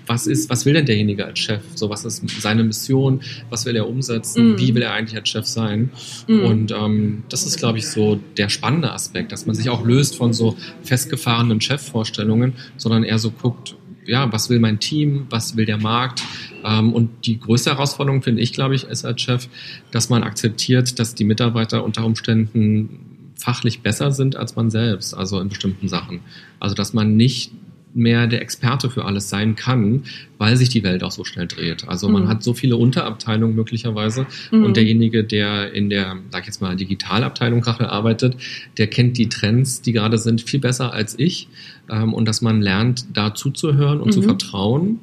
was 0.07 0.27
ist, 0.27 0.51
was 0.51 0.67
will 0.67 0.75
denn 0.75 0.87
derjenige 0.87 1.25
als 1.25 1.38
Chef? 1.38 1.62
So, 1.75 1.91
was 1.91 2.05
ist 2.05 2.23
seine 2.41 2.65
Mission? 2.65 3.21
Was 3.51 3.67
will 3.67 3.77
er 3.77 3.88
umsetzen? 3.88 4.53
Mhm. 4.53 4.59
Wie 4.59 4.75
will 4.75 4.83
er 4.83 4.93
eigentlich 4.93 5.19
als 5.19 5.29
Chef 5.29 5.47
sein? 5.47 5.91
Mhm. 6.27 6.45
Und 6.45 6.73
ähm, 6.73 7.23
das 7.29 7.47
ist, 7.47 7.59
glaube 7.59 7.79
ich, 7.79 7.87
so 7.87 8.21
der 8.37 8.49
spannende 8.49 8.93
Aspekt, 8.93 9.33
dass 9.33 9.47
man 9.47 9.55
sich 9.55 9.69
auch 9.71 9.85
löst 9.85 10.17
von 10.17 10.33
so 10.33 10.57
festgefahrenen 10.83 11.61
Chefvorstellungen, 11.61 12.55
sondern 12.77 13.05
eher 13.05 13.19
so 13.19 13.31
guckt, 13.31 13.77
ja, 14.05 14.33
was 14.33 14.51
will 14.51 14.59
mein 14.59 14.81
Team, 14.81 15.27
was 15.31 15.57
will 15.57 15.65
der 15.65 15.79
Markt? 15.79 16.23
Ähm, 16.65 16.93
und 16.93 17.27
die 17.27 17.38
größte 17.38 17.71
Herausforderung, 17.71 18.23
finde 18.23 18.43
ich, 18.43 18.53
glaube 18.53 18.75
ich, 18.75 18.85
ist 18.85 19.05
als 19.05 19.21
Chef, 19.23 19.49
dass 19.91 20.09
man 20.09 20.23
akzeptiert, 20.23 20.99
dass 20.99 21.15
die 21.15 21.25
Mitarbeiter 21.25 21.85
unter 21.85 22.05
Umständen 22.05 23.12
fachlich 23.37 23.81
besser 23.81 24.12
sind 24.12 24.37
als 24.37 24.57
man 24.57 24.71
selbst, 24.71 25.15
also 25.15 25.41
in 25.41 25.49
bestimmten 25.49 25.88
Sachen. 25.88 26.21
Also 26.61 26.75
dass 26.75 26.93
man 26.93 27.17
nicht 27.17 27.53
mehr 27.95 28.27
der 28.27 28.41
Experte 28.41 28.89
für 28.91 29.05
alles 29.05 29.29
sein 29.29 29.55
kann, 29.55 30.05
weil 30.39 30.57
sich 30.57 30.69
die 30.71 30.83
Welt 30.83 31.03
auch 31.03 31.11
so 31.13 31.25
schnell 31.25 31.47
dreht. 31.47 31.87
Also 31.89 32.09
man 32.09 32.25
Mhm. 32.25 32.29
hat 32.29 32.43
so 32.43 32.55
viele 32.55 32.77
Unterabteilungen 32.77 33.55
möglicherweise 33.55 34.27
Mhm. 34.51 34.65
und 34.65 34.77
derjenige, 34.77 35.25
der 35.25 35.73
in 35.73 35.91
der, 35.91 36.17
sag 36.31 36.41
ich 36.43 36.47
jetzt 36.47 36.61
mal, 36.63 36.75
Digitalabteilung 36.77 37.61
gerade 37.61 37.91
arbeitet, 37.91 38.37
der 38.79 38.87
kennt 38.87 39.19
die 39.19 39.29
Trends, 39.29 39.83
die 39.83 39.93
gerade 39.93 40.19
sind, 40.19 40.41
viel 40.43 40.61
besser 40.61 40.93
als 40.93 41.19
ich. 41.19 41.49
Ähm, 41.91 42.15
und 42.15 42.27
dass 42.27 42.41
man 42.43 42.63
lernt, 42.63 43.05
da 43.13 43.35
zuzuhören 43.35 44.01
und 44.01 44.13
zu 44.13 44.21
Mhm. 44.21 44.25
vertrauen 44.25 44.99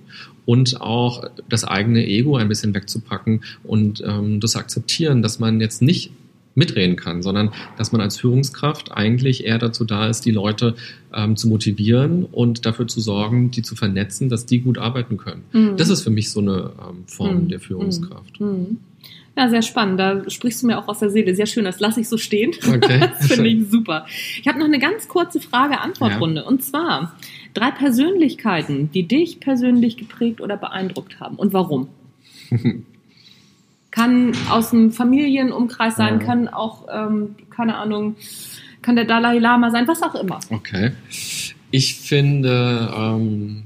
und 0.45 0.81
auch 0.81 1.23
das 1.47 1.63
eigene 1.65 2.07
Ego 2.07 2.37
ein 2.37 2.47
bisschen 2.47 2.73
wegzupacken 2.73 3.41
und 3.63 4.01
ähm, 4.05 4.39
das 4.39 4.55
akzeptieren, 4.55 5.21
dass 5.21 5.37
man 5.39 5.61
jetzt 5.61 5.81
nicht 5.81 6.11
mitreden 6.59 6.95
kann, 6.95 7.23
sondern 7.23 7.49
dass 7.77 7.91
man 7.91 8.01
als 8.01 8.17
Führungskraft 8.19 8.91
eigentlich 8.91 9.45
eher 9.45 9.57
dazu 9.57 9.85
da 9.85 10.07
ist, 10.07 10.25
die 10.25 10.31
Leute 10.31 10.75
ähm, 11.13 11.35
zu 11.35 11.47
motivieren 11.47 12.25
und 12.25 12.67
dafür 12.67 12.87
zu 12.87 13.01
sorgen, 13.01 13.49
die 13.49 13.63
zu 13.63 13.75
vernetzen, 13.75 14.29
dass 14.29 14.45
die 14.45 14.59
gut 14.59 14.77
arbeiten 14.77 15.17
können. 15.17 15.43
Mhm. 15.51 15.77
Das 15.77 15.89
ist 15.89 16.03
für 16.03 16.11
mich 16.11 16.29
so 16.31 16.41
eine 16.41 16.71
ähm, 16.87 17.03
Form 17.07 17.43
Mhm. 17.45 17.47
der 17.47 17.59
Führungskraft. 17.59 18.39
Mhm. 18.39 18.77
Ja, 19.37 19.47
sehr 19.49 19.61
spannend. 19.61 19.99
Da 19.99 20.29
sprichst 20.29 20.61
du 20.61 20.67
mir 20.67 20.77
auch 20.77 20.87
aus 20.89 20.99
der 20.99 21.09
Seele. 21.11 21.33
Sehr 21.33 21.45
schön. 21.45 21.63
Das 21.63 21.79
lasse 21.79 22.01
ich 22.01 22.09
so 22.09 22.17
stehen. 22.17 22.51
Okay. 22.67 22.99
Das 23.19 23.27
finde 23.27 23.49
ich 23.49 23.69
super. 23.69 24.05
Ich 24.41 24.47
habe 24.47 24.59
noch 24.59 24.65
eine 24.65 24.79
ganz 24.79 25.07
kurze 25.07 25.39
Frage-Antwort-Runde. 25.39 26.43
Und 26.43 26.61
zwar 26.63 27.15
drei 27.53 27.71
Persönlichkeiten, 27.71 28.91
die 28.91 29.07
dich 29.07 29.39
persönlich 29.39 29.95
geprägt 29.95 30.41
oder 30.41 30.57
beeindruckt 30.57 31.21
haben. 31.21 31.37
Und 31.37 31.53
warum? 31.53 31.87
Kann 33.99 34.31
aus 34.49 34.69
dem 34.69 34.91
Familienumkreis 34.91 35.97
sein, 35.97 36.19
Ja. 36.21 36.25
kann 36.25 36.47
auch, 36.47 36.87
ähm, 36.89 37.35
keine 37.49 37.75
Ahnung, 37.75 38.15
kann 38.81 38.95
der 38.95 39.03
Dalai 39.05 39.39
Lama 39.39 39.71
sein, 39.71 39.87
was 39.89 40.01
auch 40.03 40.15
immer. 40.15 40.39
Okay. 40.49 40.91
Ich 41.71 41.95
finde, 41.95 42.93
ähm, 42.95 43.63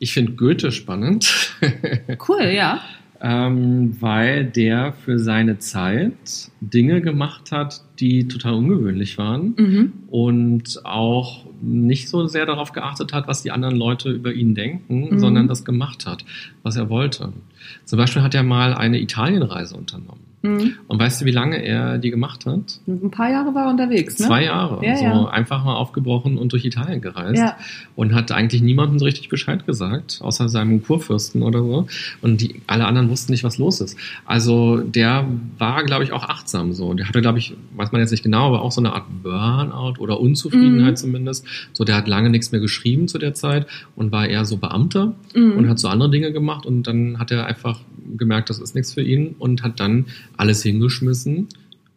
ich 0.00 0.12
finde 0.12 0.32
Goethe 0.32 0.72
spannend, 0.72 1.54
Cool, 2.28 2.46
ja. 2.52 2.80
Ähm, 3.22 3.96
weil 4.00 4.44
der 4.46 4.92
für 4.92 5.18
seine 5.18 5.58
Zeit 5.58 6.50
Dinge 6.60 7.00
gemacht 7.02 7.52
hat, 7.52 7.82
die 7.98 8.28
total 8.28 8.54
ungewöhnlich 8.54 9.18
waren 9.18 9.54
Mhm. 9.58 9.92
und 10.08 10.80
auch 10.84 11.44
nicht 11.62 12.08
so 12.08 12.26
sehr 12.26 12.46
darauf 12.46 12.72
geachtet 12.72 13.12
hat, 13.12 13.28
was 13.28 13.42
die 13.42 13.50
anderen 13.50 13.76
Leute 13.76 14.10
über 14.10 14.32
ihn 14.32 14.54
denken, 14.54 15.10
Mhm. 15.14 15.18
sondern 15.18 15.48
das 15.48 15.64
gemacht 15.66 16.06
hat, 16.06 16.24
was 16.62 16.76
er 16.76 16.88
wollte. 16.88 17.32
Zum 17.84 17.98
Beispiel 17.98 18.22
hat 18.22 18.34
er 18.34 18.42
mal 18.42 18.72
eine 18.74 18.98
Italienreise 19.00 19.76
unternommen. 19.76 20.29
Mhm. 20.42 20.72
Und 20.86 20.98
weißt 20.98 21.20
du, 21.20 21.24
wie 21.26 21.32
lange 21.32 21.62
er 21.62 21.98
die 21.98 22.10
gemacht 22.10 22.46
hat? 22.46 22.80
Ein 22.86 23.10
paar 23.10 23.30
Jahre 23.30 23.54
war 23.54 23.64
er 23.66 23.70
unterwegs, 23.70 24.18
ne? 24.18 24.26
Zwei 24.26 24.44
Jahre. 24.44 24.84
Ja, 24.84 24.96
so 24.96 25.04
ja. 25.04 25.24
einfach 25.28 25.64
mal 25.64 25.74
aufgebrochen 25.74 26.38
und 26.38 26.52
durch 26.52 26.64
Italien 26.64 27.02
gereist. 27.02 27.36
Ja. 27.42 27.56
Und 27.94 28.14
hat 28.14 28.32
eigentlich 28.32 28.62
niemandem 28.62 28.98
so 28.98 29.04
richtig 29.04 29.28
Bescheid 29.28 29.66
gesagt, 29.66 30.20
außer 30.22 30.48
seinem 30.48 30.82
Kurfürsten 30.82 31.42
oder 31.42 31.60
so. 31.60 31.86
Und 32.22 32.40
die, 32.40 32.62
alle 32.66 32.86
anderen 32.86 33.10
wussten 33.10 33.32
nicht, 33.32 33.44
was 33.44 33.58
los 33.58 33.82
ist. 33.82 33.98
Also 34.24 34.78
der 34.78 35.26
war, 35.58 35.84
glaube 35.84 36.04
ich, 36.04 36.12
auch 36.12 36.24
achtsam 36.24 36.72
so. 36.72 36.94
Der 36.94 37.06
hatte, 37.06 37.20
glaube 37.20 37.38
ich, 37.38 37.54
weiß 37.76 37.92
man 37.92 38.00
jetzt 38.00 38.10
nicht 38.10 38.22
genau, 38.22 38.46
aber 38.46 38.62
auch 38.62 38.72
so 38.72 38.80
eine 38.80 38.92
Art 38.94 39.04
Burnout 39.22 40.00
oder 40.00 40.20
Unzufriedenheit 40.20 40.92
Mhm. 40.92 40.96
zumindest. 40.96 41.46
So, 41.74 41.84
der 41.84 41.96
hat 41.96 42.08
lange 42.08 42.30
nichts 42.30 42.50
mehr 42.50 42.60
geschrieben 42.62 43.08
zu 43.08 43.18
der 43.18 43.34
Zeit 43.34 43.66
und 43.94 44.10
war 44.10 44.26
eher 44.26 44.46
so 44.46 44.56
Beamter 44.56 45.12
Mhm. 45.34 45.52
und 45.52 45.68
hat 45.68 45.78
so 45.78 45.88
andere 45.88 46.10
Dinge 46.10 46.32
gemacht 46.32 46.64
und 46.64 46.84
dann 46.84 47.18
hat 47.18 47.30
er 47.30 47.44
einfach 47.46 47.80
gemerkt, 48.16 48.50
das 48.50 48.58
ist 48.58 48.74
nichts 48.74 48.94
für 48.94 49.02
ihn 49.02 49.34
und 49.38 49.62
hat 49.62 49.80
dann 49.80 50.06
alles 50.36 50.62
hingeschmissen. 50.62 51.48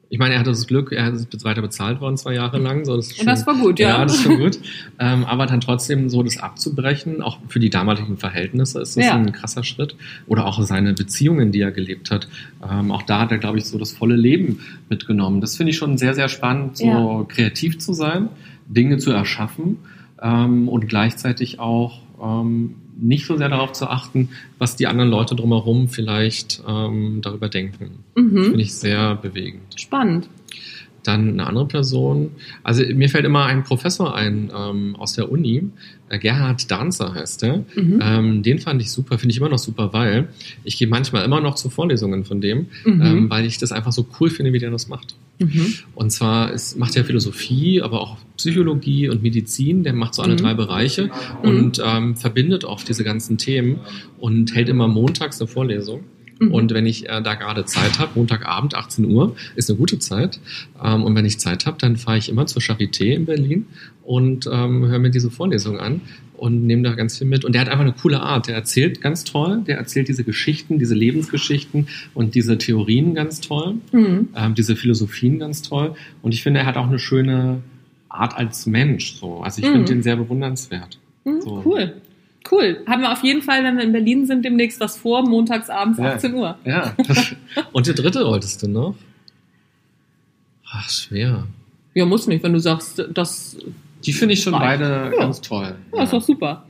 Ich 0.09 0.19
meine, 0.19 0.35
er 0.35 0.41
hatte 0.41 0.51
das 0.51 0.67
Glück, 0.67 0.91
er 0.91 1.11
ist 1.11 1.43
weiter 1.43 1.63
bezahlt 1.63 1.99
worden 1.99 2.17
zwei 2.17 2.35
Jahre 2.35 2.59
lang. 2.59 2.85
So, 2.85 2.95
das 2.95 3.11
Und 3.19 3.25
das 3.25 3.39
schon- 3.43 3.47
war 3.55 3.61
gut, 3.63 3.79
ja. 3.79 3.89
Ja, 3.97 4.03
das 4.05 4.21
schon 4.21 4.37
gut. 4.37 4.59
ähm, 4.99 5.23
aber 5.25 5.47
dann 5.47 5.59
trotzdem 5.59 6.07
so 6.07 6.21
das 6.21 6.37
abzubrechen, 6.37 7.23
auch 7.23 7.39
für 7.47 7.59
die 7.59 7.71
damaligen 7.71 8.17
Verhältnisse 8.17 8.79
ist 8.79 8.95
das 8.95 9.05
Ja. 9.05 9.15
ein 9.15 9.31
krasser 9.31 9.63
Schritt. 9.63 9.95
Oder 10.27 10.45
auch 10.45 10.61
seine 10.61 10.93
Beziehungen, 10.93 11.51
die 11.51 11.61
er 11.61 11.71
gelebt 11.71 12.11
hat. 12.11 12.27
Ähm, 12.69 12.91
auch 12.91 13.01
da 13.01 13.21
hat 13.21 13.31
er, 13.31 13.39
glaube 13.39 13.57
ich, 13.57 13.65
so 13.65 13.79
das 13.79 13.91
volle 13.91 14.15
Leben 14.15 14.59
mitgenommen. 14.87 15.41
Das 15.41 15.57
finde 15.57 15.71
ich 15.71 15.77
schon 15.77 15.97
sehr, 15.97 16.13
sehr 16.13 16.29
spannend, 16.29 16.77
so 16.77 16.85
Ja. 16.85 17.25
kreativ 17.27 17.79
zu 17.79 17.93
sein, 17.93 18.29
Dinge 18.67 18.97
zu 18.99 19.09
erschaffen 19.09 19.77
ähm, 20.21 20.69
und 20.69 20.87
gleichzeitig 20.87 21.59
auch 21.59 22.01
ähm, 22.23 22.75
nicht 22.99 23.25
so 23.25 23.37
sehr 23.37 23.49
darauf 23.49 23.71
zu 23.73 23.87
achten, 23.89 24.29
was 24.59 24.75
die 24.75 24.87
anderen 24.87 25.09
Leute 25.09 25.35
drumherum 25.35 25.89
vielleicht 25.89 26.61
ähm, 26.67 27.19
darüber 27.21 27.49
denken. 27.49 28.03
Mhm. 28.15 28.43
Finde 28.43 28.61
ich 28.61 28.73
sehr 28.73 29.15
bewegend. 29.15 29.61
Spannend. 29.75 30.27
Dann 31.03 31.31
eine 31.31 31.45
andere 31.47 31.67
Person. 31.67 32.31
Also 32.63 32.83
mir 32.95 33.09
fällt 33.09 33.25
immer 33.25 33.45
ein 33.45 33.63
Professor 33.65 34.15
ein 34.15 34.49
ähm, 34.55 34.95
aus 34.97 35.13
der 35.15 35.29
Uni. 35.29 35.63
Äh, 36.07 36.17
Gerhard 36.17 36.71
Danzer 36.71 37.13
heißt 37.13 37.41
der. 37.41 37.65
Mhm. 37.75 37.99
Ähm, 38.01 38.43
den 38.43 38.59
fand 38.59 38.81
ich 38.81 38.89
super, 38.89 39.17
finde 39.17 39.31
ich 39.33 39.37
immer 39.39 39.49
noch 39.49 39.57
super, 39.59 39.91
weil 39.91 40.29
ich 40.63 40.77
gehe 40.77 40.87
manchmal 40.87 41.25
immer 41.25 41.41
noch 41.41 41.55
zu 41.55 41.69
Vorlesungen 41.69 42.23
von 42.23 42.39
dem, 42.39 42.67
Mhm. 42.85 43.01
ähm, 43.01 43.29
weil 43.29 43.45
ich 43.45 43.57
das 43.57 43.73
einfach 43.73 43.91
so 43.91 44.05
cool 44.21 44.29
finde, 44.29 44.53
wie 44.53 44.59
der 44.59 44.71
das 44.71 44.87
macht. 44.87 45.15
Mhm. 45.43 45.73
Und 45.95 46.11
zwar 46.11 46.51
ist, 46.51 46.77
macht 46.77 46.95
er 46.95 47.05
Philosophie, 47.05 47.81
aber 47.81 48.01
auch 48.01 48.17
Psychologie 48.37 49.09
und 49.09 49.21
Medizin. 49.23 49.83
Der 49.83 49.93
macht 49.93 50.13
so 50.15 50.21
alle 50.21 50.33
Mhm. 50.33 50.37
drei 50.37 50.53
Bereiche 50.53 51.09
und 51.43 51.81
ähm, 51.83 52.15
verbindet 52.15 52.63
oft 52.63 52.87
diese 52.87 53.03
ganzen 53.03 53.37
Themen 53.37 53.79
und 54.19 54.55
hält 54.55 54.69
immer 54.69 54.87
montags 54.87 55.39
eine 55.41 55.47
Vorlesung. 55.47 56.03
Mhm. 56.39 56.51
Und 56.51 56.73
wenn 56.73 56.85
ich 56.85 57.09
äh, 57.09 57.21
da 57.21 57.35
gerade 57.35 57.65
Zeit 57.65 57.99
habe, 57.99 58.11
Montagabend 58.15 58.75
18 58.75 59.05
Uhr, 59.05 59.35
ist 59.55 59.69
eine 59.69 59.77
gute 59.77 59.99
Zeit. 59.99 60.39
Ähm, 60.83 61.03
und 61.03 61.15
wenn 61.15 61.25
ich 61.25 61.39
Zeit 61.39 61.65
habe, 61.65 61.77
dann 61.79 61.97
fahre 61.97 62.17
ich 62.17 62.29
immer 62.29 62.45
zur 62.45 62.61
Charité 62.61 63.13
in 63.13 63.25
Berlin 63.25 63.65
und 64.03 64.47
ähm, 64.51 64.85
höre 64.85 64.99
mir 64.99 65.11
diese 65.11 65.31
Vorlesung 65.31 65.79
an 65.79 66.01
und 66.35 66.65
nehme 66.65 66.83
da 66.83 66.93
ganz 66.93 67.17
viel 67.17 67.27
mit. 67.27 67.45
Und 67.45 67.53
der 67.53 67.61
hat 67.61 67.69
einfach 67.69 67.83
eine 67.85 67.93
coole 67.93 68.21
Art. 68.21 68.47
Der 68.47 68.55
erzählt 68.55 68.99
ganz 68.99 69.23
toll. 69.23 69.61
Der 69.65 69.77
erzählt 69.77 70.07
diese 70.09 70.23
Geschichten, 70.25 70.77
diese 70.79 70.95
Lebensgeschichten 70.95 71.87
und 72.13 72.35
diese 72.35 72.57
Theorien 72.57 73.13
ganz 73.15 73.39
toll 73.39 73.75
Mhm. 73.91 74.29
ähm, 74.35 74.55
diese 74.55 74.75
Philosophien 74.75 75.39
ganz 75.39 75.61
toll. 75.61 75.95
Und 76.21 76.33
ich 76.33 76.43
finde, 76.43 76.61
er 76.61 76.65
hat 76.65 76.75
auch 76.77 76.87
eine 76.87 76.99
schöne 76.99 77.61
Art 78.09 78.35
als 78.37 78.65
Mensch. 78.65 79.13
So. 79.15 79.39
Also 79.41 79.61
ich 79.61 79.67
Mhm. 79.69 79.73
finde 79.73 79.93
ihn 79.93 80.03
sehr 80.03 80.17
bewundernswert. 80.17 80.99
Mhm. 81.23 81.41
So. 81.41 81.61
Cool. 81.65 81.93
Cool. 82.51 82.83
Haben 82.87 83.01
wir 83.03 83.11
auf 83.11 83.23
jeden 83.23 83.41
Fall, 83.41 83.63
wenn 83.63 83.77
wir 83.77 83.83
in 83.83 83.91
Berlin 83.93 84.25
sind, 84.25 84.43
demnächst 84.43 84.79
was 84.79 84.97
vor, 84.97 85.27
montags 85.27 85.69
abends 85.69 85.97
Ja. 85.99 86.13
18 86.13 86.33
Uhr. 86.33 86.57
Ja. 86.65 86.93
Und 87.71 87.87
der 87.87 87.93
dritte 87.93 88.25
wolltest 88.25 88.61
du 88.63 88.67
noch? 88.67 88.95
Ach, 90.71 90.89
schwer. 90.89 91.47
Ja, 91.93 92.05
muss 92.05 92.27
nicht, 92.27 92.43
wenn 92.43 92.53
du 92.53 92.59
sagst, 92.59 93.03
das 93.13 93.57
Die 94.05 94.13
finde 94.13 94.33
ich 94.33 94.41
schon 94.43 94.53
Reicht. 94.55 94.81
beide 94.81 95.11
Ja. 95.13 95.19
ganz 95.21 95.41
toll. 95.41 95.75
ja, 95.95 96.03
ist 96.03 96.13
doch 96.13 96.21
super. 96.21 96.65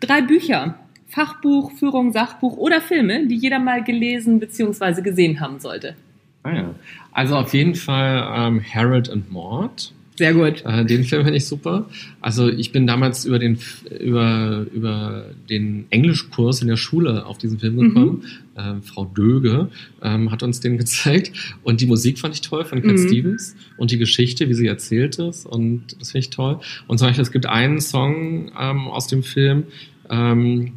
Drei 0.00 0.22
Bücher. 0.22 0.78
Fachbuch, 1.06 1.70
Führung, 1.78 2.12
Sachbuch 2.12 2.56
oder 2.56 2.80
Filme, 2.80 3.26
die 3.28 3.36
jeder 3.36 3.60
mal 3.60 3.84
gelesen 3.84 4.40
bzw. 4.40 5.00
gesehen 5.02 5.38
haben 5.38 5.60
sollte. 5.60 5.94
Ah, 6.42 6.50
ja. 6.52 6.74
Also 7.12 7.36
auf 7.36 7.54
jeden 7.54 7.76
Fall 7.76 8.28
ähm, 8.36 8.60
Harold 8.74 9.08
and 9.08 9.30
Maude 9.30 9.70
Sehr 10.16 10.32
gut. 10.32 10.62
Äh, 10.64 10.84
den 10.84 11.02
Film 11.04 11.24
finde 11.24 11.38
ich 11.38 11.46
super. 11.46 11.88
Also 12.20 12.48
ich 12.48 12.70
bin 12.70 12.86
damals 12.86 13.24
über 13.24 13.40
den 13.40 13.58
über 14.00 14.64
über 14.72 15.24
den 15.50 15.86
Englischkurs 15.90 16.62
in 16.62 16.68
der 16.68 16.76
Schule 16.76 17.26
auf 17.26 17.38
diesen 17.38 17.58
Film 17.58 17.76
gekommen. 17.76 18.22
Mhm. 18.56 18.78
Äh, 18.78 18.82
Frau 18.82 19.06
Döge 19.06 19.70
ähm, 20.02 20.30
hat 20.30 20.44
uns 20.44 20.60
den 20.60 20.78
gezeigt 20.78 21.32
und 21.64 21.80
die 21.80 21.86
Musik 21.86 22.20
fand 22.20 22.34
ich 22.34 22.42
toll 22.42 22.64
von 22.64 22.80
Cat 22.80 22.92
mhm. 22.92 23.08
Stevens 23.08 23.56
und 23.76 23.90
die 23.90 23.98
Geschichte, 23.98 24.48
wie 24.48 24.54
sie 24.54 24.68
erzählt 24.68 25.18
ist 25.18 25.46
und 25.46 25.96
das 25.98 26.12
finde 26.12 26.20
ich 26.20 26.30
toll. 26.30 26.60
Und 26.86 26.98
zum 26.98 27.08
Beispiel 27.08 27.22
es 27.22 27.32
gibt 27.32 27.46
einen 27.46 27.80
Song 27.80 28.52
ähm, 28.58 28.86
aus 28.86 29.08
dem 29.08 29.24
Film. 29.24 29.64
Ähm, 30.08 30.72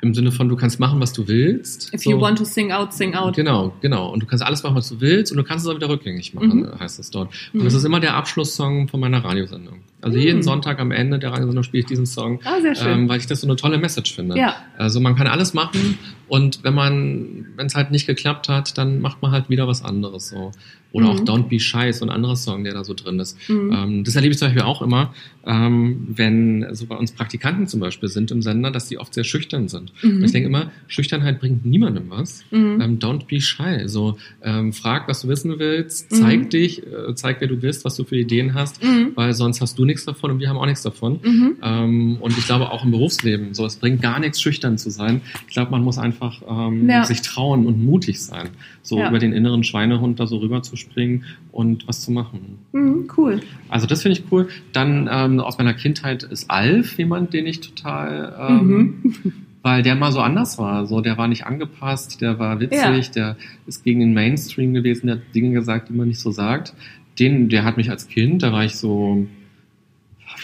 im 0.00 0.14
Sinne 0.14 0.30
von, 0.30 0.48
du 0.48 0.54
kannst 0.54 0.78
machen, 0.78 1.00
was 1.00 1.12
du 1.12 1.26
willst. 1.26 1.92
If 1.92 2.02
so. 2.02 2.10
you 2.10 2.20
want 2.20 2.38
to 2.38 2.44
sing 2.44 2.70
out, 2.70 2.92
sing 2.92 3.14
out. 3.14 3.34
Genau, 3.34 3.74
genau. 3.80 4.10
Und 4.10 4.22
du 4.22 4.26
kannst 4.26 4.44
alles 4.44 4.62
machen, 4.62 4.76
was 4.76 4.88
du 4.88 5.00
willst 5.00 5.32
und 5.32 5.38
du 5.38 5.44
kannst 5.44 5.64
es 5.64 5.70
auch 5.70 5.74
wieder 5.74 5.88
rückgängig 5.88 6.34
machen, 6.34 6.60
mhm. 6.60 6.78
heißt 6.78 7.00
es 7.00 7.10
dort. 7.10 7.30
Und 7.52 7.60
mhm. 7.60 7.64
das 7.64 7.74
ist 7.74 7.84
immer 7.84 7.98
der 7.98 8.14
Abschlusssong 8.14 8.86
von 8.86 9.00
meiner 9.00 9.24
Radiosendung. 9.24 9.80
Also 10.00 10.16
mhm. 10.16 10.22
jeden 10.22 10.42
Sonntag 10.44 10.78
am 10.78 10.92
Ende 10.92 11.18
der 11.18 11.32
Radiosendung 11.32 11.64
spiele 11.64 11.80
ich 11.80 11.86
diesen 11.86 12.06
Song, 12.06 12.38
ah, 12.44 12.60
sehr 12.60 12.76
schön. 12.76 13.00
Ähm, 13.00 13.08
weil 13.08 13.18
ich 13.18 13.26
das 13.26 13.40
so 13.40 13.48
eine 13.48 13.56
tolle 13.56 13.78
Message 13.78 14.14
finde. 14.14 14.38
Ja. 14.38 14.54
Also 14.76 15.00
man 15.00 15.16
kann 15.16 15.26
alles 15.26 15.52
machen 15.52 15.98
und 16.28 16.62
wenn 16.62 16.74
man, 16.74 17.46
wenn 17.56 17.66
es 17.66 17.74
halt 17.74 17.90
nicht 17.90 18.06
geklappt 18.06 18.48
hat, 18.48 18.78
dann 18.78 19.00
macht 19.00 19.20
man 19.20 19.32
halt 19.32 19.50
wieder 19.50 19.66
was 19.66 19.84
anderes 19.84 20.28
so. 20.28 20.52
Oder 20.92 21.06
mhm. 21.06 21.12
auch 21.12 21.20
Don't 21.20 21.48
Be 21.48 21.60
Shy, 21.60 21.92
so 21.92 22.04
ein 22.04 22.10
anderer 22.10 22.36
Song, 22.36 22.64
der 22.64 22.72
da 22.72 22.82
so 22.82 22.94
drin 22.94 23.18
ist. 23.18 23.36
Mhm. 23.48 23.72
Ähm, 23.72 24.04
das 24.04 24.16
erlebe 24.16 24.32
ich 24.32 24.38
zum 24.38 24.48
Beispiel 24.48 24.62
auch 24.62 24.80
immer, 24.80 25.12
ähm, 25.46 26.06
wenn 26.08 26.66
so 26.72 26.86
bei 26.86 26.96
uns 26.96 27.12
Praktikanten 27.12 27.66
zum 27.66 27.80
Beispiel 27.80 28.08
sind 28.08 28.30
im 28.30 28.40
Sender, 28.42 28.70
dass 28.70 28.88
die 28.88 28.98
oft 28.98 29.12
sehr 29.12 29.24
schüchtern 29.24 29.68
sind. 29.68 29.92
Mhm. 30.02 30.16
Und 30.16 30.24
ich 30.24 30.32
denke 30.32 30.48
immer, 30.48 30.70
Schüchternheit 30.86 31.40
bringt 31.40 31.66
niemandem 31.66 32.04
was. 32.08 32.42
Mhm. 32.50 32.80
Ähm, 32.80 32.98
don't 32.98 33.26
be 33.26 33.40
shy. 33.40 33.86
So, 33.86 34.18
ähm, 34.42 34.72
frag, 34.72 35.08
was 35.08 35.22
du 35.22 35.28
wissen 35.28 35.58
willst, 35.58 36.10
zeig 36.10 36.44
mhm. 36.44 36.48
dich, 36.48 36.86
äh, 36.86 37.14
zeig, 37.14 37.40
wer 37.40 37.48
du 37.48 37.56
bist, 37.56 37.84
was 37.84 37.96
du 37.96 38.04
für 38.04 38.16
Ideen 38.16 38.54
hast, 38.54 38.82
mhm. 38.82 39.12
weil 39.14 39.34
sonst 39.34 39.60
hast 39.60 39.78
du 39.78 39.84
nichts 39.84 40.06
davon 40.06 40.30
und 40.32 40.40
wir 40.40 40.48
haben 40.48 40.56
auch 40.56 40.66
nichts 40.66 40.82
davon. 40.82 41.20
Ähm, 41.62 42.16
und 42.20 42.38
ich 42.38 42.46
glaube 42.46 42.70
auch 42.70 42.84
im 42.84 42.90
Berufsleben, 42.92 43.52
so, 43.52 43.66
es 43.66 43.76
bringt 43.76 44.00
gar 44.00 44.18
nichts, 44.20 44.40
schüchtern 44.40 44.78
zu 44.78 44.90
sein. 44.90 45.20
Ich 45.48 45.54
glaube, 45.54 45.70
man 45.70 45.82
muss 45.82 45.98
einfach 45.98 46.42
ähm, 46.48 46.88
ja. 46.88 47.04
sich 47.04 47.22
trauen 47.22 47.66
und 47.66 47.82
mutig 47.84 48.22
sein, 48.22 48.48
so 48.82 48.98
ja. 48.98 49.08
über 49.08 49.18
den 49.18 49.32
inneren 49.32 49.64
Schweinehund 49.64 50.18
da 50.18 50.26
so 50.26 50.38
rüber 50.38 50.62
zu 50.62 50.77
springen 50.78 51.24
und 51.52 51.86
was 51.88 52.02
zu 52.02 52.10
machen. 52.12 52.58
Mhm, 52.72 53.10
cool. 53.16 53.40
Also 53.68 53.86
das 53.86 54.02
finde 54.02 54.18
ich 54.18 54.24
cool. 54.32 54.48
Dann 54.72 55.08
ähm, 55.10 55.40
aus 55.40 55.58
meiner 55.58 55.74
Kindheit 55.74 56.22
ist 56.22 56.50
Alf 56.50 56.98
jemand, 56.98 57.32
den 57.32 57.46
ich 57.46 57.60
total, 57.60 58.36
ähm, 58.48 58.66
mhm. 58.66 59.32
weil 59.62 59.82
der 59.82 59.94
mal 59.94 60.12
so 60.12 60.20
anders 60.20 60.58
war. 60.58 60.86
So, 60.86 61.00
der 61.00 61.18
war 61.18 61.28
nicht 61.28 61.46
angepasst, 61.46 62.20
der 62.20 62.38
war 62.38 62.60
witzig, 62.60 63.06
ja. 63.06 63.12
der 63.14 63.36
ist 63.66 63.84
gegen 63.84 64.00
den 64.00 64.14
Mainstream 64.14 64.72
gewesen, 64.74 65.08
der 65.08 65.16
hat 65.16 65.34
Dinge 65.34 65.52
gesagt, 65.52 65.88
die 65.88 65.92
man 65.92 66.08
nicht 66.08 66.20
so 66.20 66.30
sagt. 66.30 66.74
Den, 67.18 67.48
der 67.48 67.64
hat 67.64 67.76
mich 67.76 67.90
als 67.90 68.08
Kind, 68.08 68.42
da 68.42 68.52
war 68.52 68.64
ich 68.64 68.76
so 68.76 69.26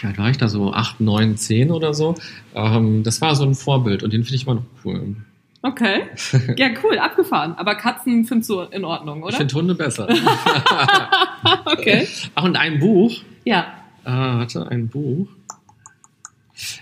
wie 0.01 0.07
alt 0.07 0.17
war 0.17 0.29
ich 0.29 0.37
da 0.37 0.47
so? 0.47 0.73
Acht, 0.73 0.99
neun, 0.99 1.37
zehn 1.37 1.71
oder 1.71 1.93
so. 1.93 2.15
Ähm, 2.53 3.03
das 3.03 3.21
war 3.21 3.35
so 3.35 3.43
ein 3.43 3.55
Vorbild 3.55 4.03
und 4.03 4.13
den 4.13 4.23
finde 4.23 4.35
ich 4.35 4.43
immer 4.43 4.55
noch 4.55 4.65
cool. 4.83 5.15
Okay. 5.65 6.03
Ja, 6.57 6.69
cool, 6.83 6.99
abgefahren. 6.99 7.55
Aber 7.57 7.75
Katzen 7.75 8.25
findest 8.25 8.49
du 8.51 8.61
in 8.61 8.85
Ordnung, 8.85 9.23
oder? 9.23 9.31
Ich 9.31 9.37
finde 9.37 9.55
Hunde 9.55 9.75
besser. 9.75 10.07
okay. 11.65 12.07
Ach, 12.35 12.43
und 12.43 12.55
ein 12.55 12.79
Buch. 12.79 13.23
Ja. 13.45 13.73
Äh, 14.05 14.09
hatte 14.09 14.67
ein 14.69 14.87
Buch. 14.87 15.27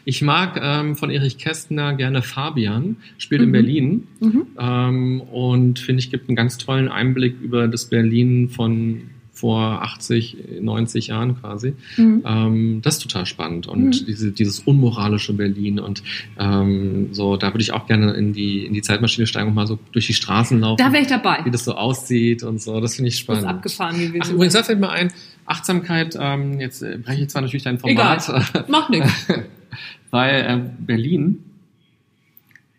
Ich 0.05 0.21
mag 0.21 0.59
ähm, 0.61 0.95
von 0.95 1.09
Erich 1.09 1.37
Kästner 1.37 1.93
gerne 1.93 2.21
Fabian, 2.21 2.97
spielt 3.17 3.41
mhm. 3.41 3.47
in 3.47 3.51
Berlin 3.53 4.07
mhm. 4.19 4.47
ähm, 4.59 5.21
und 5.21 5.79
finde 5.79 5.99
ich 6.01 6.11
gibt 6.11 6.27
einen 6.27 6.35
ganz 6.35 6.57
tollen 6.57 6.89
Einblick 6.89 7.39
über 7.41 7.67
das 7.67 7.85
Berlin 7.85 8.49
von 8.49 9.09
vor 9.43 9.83
80, 9.83 10.61
90 10.61 11.07
Jahren 11.07 11.37
quasi. 11.37 11.73
Mhm. 11.97 12.23
Ähm, 12.25 12.79
das 12.81 12.95
ist 12.95 13.01
total 13.01 13.25
spannend 13.25 13.67
und 13.67 13.87
mhm. 13.87 14.05
diese, 14.07 14.31
dieses 14.31 14.59
unmoralische 14.59 15.33
Berlin 15.33 15.81
und 15.81 16.01
ähm, 16.39 17.09
so, 17.11 17.35
da 17.35 17.47
würde 17.47 17.61
ich 17.61 17.73
auch 17.73 17.85
gerne 17.85 18.13
in 18.13 18.31
die, 18.31 18.65
in 18.65 18.73
die 18.73 18.81
Zeitmaschine 18.81 19.27
steigen 19.27 19.49
und 19.49 19.53
mal 19.53 19.67
so 19.67 19.77
durch 19.91 20.07
die 20.07 20.13
Straßen 20.13 20.61
laufen. 20.61 20.77
Da 20.77 20.93
wäre 20.93 21.03
ich 21.03 21.09
dabei. 21.09 21.39
Wie 21.43 21.51
das 21.51 21.65
so 21.65 21.75
aussieht 21.75 22.43
und 22.43 22.61
so, 22.61 22.79
das 22.79 22.95
finde 22.95 23.09
ich 23.09 23.17
spannend. 23.17 23.43
Das 23.43 23.51
ist 23.51 23.57
abgefahren 23.57 23.99
gewesen. 23.99 24.21
Ach, 24.23 24.31
übrigens, 24.31 24.53
da 24.53 24.63
fällt 24.63 24.79
mir 24.79 24.89
ein, 24.91 25.11
Achtsamkeit, 25.45 26.17
ähm, 26.17 26.61
jetzt 26.61 26.81
äh, 26.81 26.97
breche 26.97 27.23
ich 27.23 27.29
zwar 27.29 27.41
natürlich 27.41 27.63
dein 27.63 27.79
Format. 27.79 28.29
Egal, 28.29 28.65
mach 28.69 28.87
nichts. 28.87 29.27
Weil 30.09 30.35
äh, 30.35 30.69
Berlin, 30.79 31.43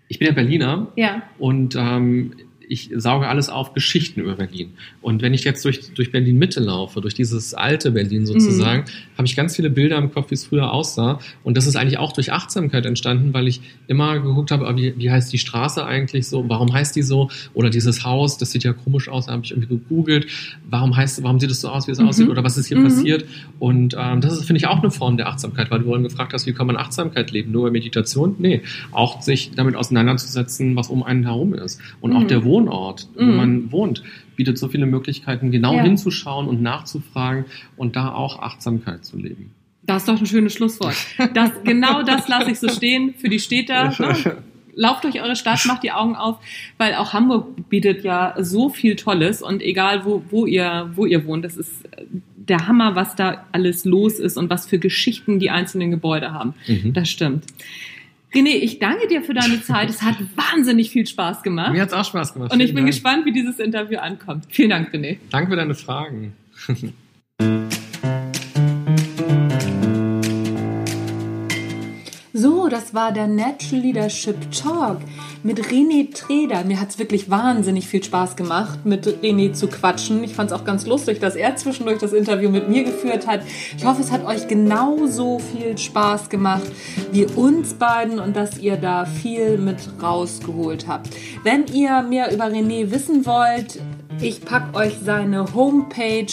ich 0.08 0.18
bin 0.18 0.28
ja 0.28 0.32
Berliner 0.32 0.86
ja. 0.96 1.24
und 1.38 1.76
ähm, 1.76 2.32
ich 2.68 2.90
sauge 2.94 3.28
alles 3.28 3.48
auf 3.48 3.74
Geschichten 3.74 4.20
über 4.20 4.34
Berlin. 4.34 4.72
Und 5.02 5.22
wenn 5.22 5.34
ich 5.34 5.44
jetzt 5.44 5.64
durch, 5.64 5.92
durch 5.94 6.12
Berlin 6.12 6.38
Mitte 6.38 6.60
laufe, 6.60 7.00
durch 7.00 7.14
dieses 7.14 7.54
alte 7.54 7.90
Berlin 7.90 8.26
sozusagen, 8.26 8.82
mhm. 8.82 9.16
habe 9.18 9.26
ich 9.26 9.36
ganz 9.36 9.56
viele 9.56 9.70
Bilder 9.70 9.98
im 9.98 10.12
Kopf, 10.12 10.30
wie 10.30 10.34
es 10.34 10.44
früher 10.44 10.72
aussah. 10.72 11.18
Und 11.42 11.56
das 11.56 11.66
ist 11.66 11.76
eigentlich 11.76 11.98
auch 11.98 12.12
durch 12.12 12.32
Achtsamkeit 12.32 12.86
entstanden, 12.86 13.34
weil 13.34 13.48
ich 13.48 13.60
immer 13.86 14.18
geguckt 14.18 14.50
habe, 14.50 14.66
ah, 14.66 14.76
wie, 14.76 14.94
wie 14.96 15.10
heißt 15.10 15.32
die 15.32 15.38
Straße 15.38 15.84
eigentlich 15.84 16.28
so, 16.28 16.48
warum 16.48 16.72
heißt 16.72 16.96
die 16.96 17.02
so? 17.02 17.30
Oder 17.54 17.70
dieses 17.70 18.04
Haus, 18.04 18.38
das 18.38 18.52
sieht 18.52 18.64
ja 18.64 18.72
komisch 18.72 19.08
aus, 19.08 19.26
da 19.26 19.32
habe 19.32 19.44
ich 19.44 19.50
irgendwie 19.50 19.68
gegoogelt, 19.68 20.26
warum 20.68 20.96
heißt, 20.96 21.22
warum 21.22 21.40
sieht 21.40 21.50
es 21.50 21.60
so 21.60 21.68
aus, 21.68 21.86
wie 21.86 21.92
es 21.92 21.98
mhm. 21.98 22.08
aussieht, 22.08 22.28
oder 22.28 22.44
was 22.44 22.56
ist 22.56 22.66
hier 22.66 22.78
mhm. 22.78 22.84
passiert? 22.84 23.24
Und 23.58 23.96
ähm, 23.98 24.20
das 24.20 24.34
ist, 24.34 24.46
finde 24.46 24.58
ich, 24.58 24.66
auch 24.66 24.80
eine 24.80 24.90
Form 24.90 25.16
der 25.16 25.28
Achtsamkeit, 25.28 25.70
weil 25.70 25.80
du 25.80 25.86
vorhin 25.86 26.04
gefragt 26.04 26.32
hast, 26.32 26.46
wie 26.46 26.52
kann 26.52 26.66
man 26.66 26.76
Achtsamkeit 26.76 27.30
leben? 27.30 27.52
Nur 27.52 27.64
bei 27.64 27.70
Meditation? 27.70 28.36
Nee. 28.38 28.62
Auch 28.92 29.22
sich 29.22 29.52
damit 29.54 29.76
auseinanderzusetzen, 29.76 30.76
was 30.76 30.88
um 30.88 31.02
einen 31.02 31.24
herum 31.24 31.54
ist. 31.54 31.80
Und 32.00 32.14
auch 32.14 32.20
mhm. 32.20 32.28
der 32.28 32.44
Wohn 32.44 32.53
Wohnort, 32.54 33.08
mhm. 33.16 33.28
wo 33.28 33.32
man 33.32 33.72
wohnt, 33.72 34.02
bietet 34.36 34.58
so 34.58 34.68
viele 34.68 34.86
Möglichkeiten, 34.86 35.50
genau 35.50 35.74
ja. 35.74 35.82
hinzuschauen 35.82 36.46
und 36.46 36.62
nachzufragen 36.62 37.46
und 37.76 37.96
da 37.96 38.12
auch 38.12 38.40
Achtsamkeit 38.40 39.04
zu 39.04 39.16
leben. 39.16 39.50
Das 39.82 40.02
ist 40.02 40.08
doch 40.08 40.18
ein 40.18 40.26
schönes 40.26 40.54
Schlusswort. 40.54 40.94
Das, 41.34 41.50
genau 41.64 42.02
das 42.02 42.28
lasse 42.28 42.52
ich 42.52 42.58
so 42.58 42.68
stehen 42.68 43.14
für 43.18 43.28
die 43.28 43.40
Städter. 43.40 43.92
Ne? 44.04 44.36
Lauft 44.76 45.04
durch 45.04 45.22
eure 45.22 45.36
Stadt, 45.36 45.64
macht 45.66 45.84
die 45.84 45.92
Augen 45.92 46.16
auf, 46.16 46.38
weil 46.78 46.94
auch 46.94 47.12
Hamburg 47.12 47.68
bietet 47.68 48.02
ja 48.02 48.34
so 48.40 48.68
viel 48.68 48.96
Tolles 48.96 49.40
und 49.40 49.62
egal 49.62 50.04
wo, 50.04 50.24
wo 50.30 50.46
ihr, 50.46 50.90
wo 50.96 51.06
ihr 51.06 51.24
wohnt, 51.26 51.44
das 51.44 51.56
ist 51.56 51.88
der 52.36 52.66
Hammer, 52.66 52.96
was 52.96 53.14
da 53.14 53.46
alles 53.52 53.84
los 53.84 54.18
ist 54.18 54.36
und 54.36 54.50
was 54.50 54.66
für 54.66 54.80
Geschichten 54.80 55.38
die 55.38 55.50
einzelnen 55.50 55.92
Gebäude 55.92 56.32
haben. 56.32 56.54
Mhm. 56.66 56.92
Das 56.92 57.08
stimmt. 57.08 57.44
René, 58.34 58.56
ich 58.56 58.80
danke 58.80 59.06
dir 59.06 59.22
für 59.22 59.34
deine 59.34 59.62
Zeit. 59.62 59.88
Es 59.88 60.02
hat 60.02 60.16
wahnsinnig 60.34 60.90
viel 60.90 61.06
Spaß 61.06 61.42
gemacht. 61.42 61.72
Mir 61.72 61.82
hat 61.82 61.88
es 61.88 61.94
auch 61.94 62.04
Spaß 62.04 62.34
gemacht. 62.34 62.52
Und 62.52 62.60
ich 62.60 62.68
bin 62.68 62.84
Dank. 62.84 62.88
gespannt, 62.88 63.26
wie 63.26 63.32
dieses 63.32 63.60
Interview 63.60 63.98
ankommt. 63.98 64.46
Vielen 64.48 64.70
Dank, 64.70 64.92
René. 64.92 65.18
Danke 65.30 65.50
für 65.50 65.56
deine 65.56 65.74
Fragen. 65.74 66.34
So, 72.44 72.68
das 72.68 72.92
war 72.92 73.10
der 73.10 73.26
Natural 73.26 73.80
Leadership 73.80 74.36
Talk 74.50 74.98
mit 75.42 75.62
René 75.62 76.12
Treder. 76.12 76.62
Mir 76.64 76.78
hat 76.78 76.90
es 76.90 76.98
wirklich 76.98 77.30
wahnsinnig 77.30 77.88
viel 77.88 78.04
Spaß 78.04 78.36
gemacht, 78.36 78.84
mit 78.84 79.06
René 79.22 79.54
zu 79.54 79.66
quatschen. 79.66 80.22
Ich 80.22 80.34
fand 80.34 80.50
es 80.50 80.54
auch 80.54 80.66
ganz 80.66 80.84
lustig, 80.84 81.20
dass 81.20 81.36
er 81.36 81.56
zwischendurch 81.56 82.00
das 82.00 82.12
Interview 82.12 82.50
mit 82.50 82.68
mir 82.68 82.84
geführt 82.84 83.26
hat. 83.26 83.40
Ich 83.78 83.86
hoffe, 83.86 84.02
es 84.02 84.12
hat 84.12 84.26
euch 84.26 84.46
genauso 84.46 85.38
viel 85.38 85.78
Spaß 85.78 86.28
gemacht 86.28 86.70
wie 87.12 87.24
uns 87.24 87.72
beiden 87.72 88.18
und 88.18 88.36
dass 88.36 88.58
ihr 88.58 88.76
da 88.76 89.06
viel 89.06 89.56
mit 89.56 89.78
rausgeholt 90.02 90.86
habt. 90.86 91.16
Wenn 91.44 91.66
ihr 91.68 92.02
mehr 92.02 92.30
über 92.30 92.44
René 92.44 92.90
wissen 92.90 93.24
wollt, 93.24 93.80
ich 94.20 94.44
packe 94.44 94.76
euch 94.76 94.94
seine 95.02 95.54
Homepage 95.54 96.26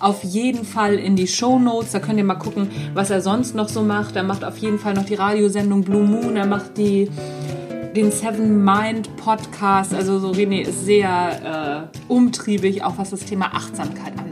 auf 0.00 0.24
jeden 0.24 0.64
Fall 0.64 0.94
in 0.94 1.16
die 1.16 1.26
Show 1.26 1.58
Notes. 1.58 1.92
Da 1.92 2.00
könnt 2.00 2.18
ihr 2.18 2.24
mal 2.24 2.34
gucken, 2.34 2.70
was 2.94 3.10
er 3.10 3.20
sonst 3.20 3.54
noch 3.54 3.68
so 3.68 3.82
macht. 3.82 4.16
Er 4.16 4.22
macht 4.22 4.44
auf 4.44 4.58
jeden 4.58 4.78
Fall 4.78 4.94
noch 4.94 5.04
die 5.04 5.14
Radiosendung 5.14 5.82
Blue 5.82 6.02
Moon. 6.02 6.36
Er 6.36 6.46
macht 6.46 6.76
die 6.76 7.08
den 7.94 8.10
Seven 8.10 8.64
Mind 8.64 9.14
Podcast. 9.16 9.94
Also 9.94 10.18
so 10.18 10.30
René 10.30 10.62
ist 10.62 10.84
sehr 10.84 11.90
äh, 11.90 12.12
umtriebig, 12.12 12.82
auch 12.84 12.98
was 12.98 13.10
das 13.10 13.20
Thema 13.20 13.54
Achtsamkeit 13.54 14.18
anbelangt. 14.18 14.31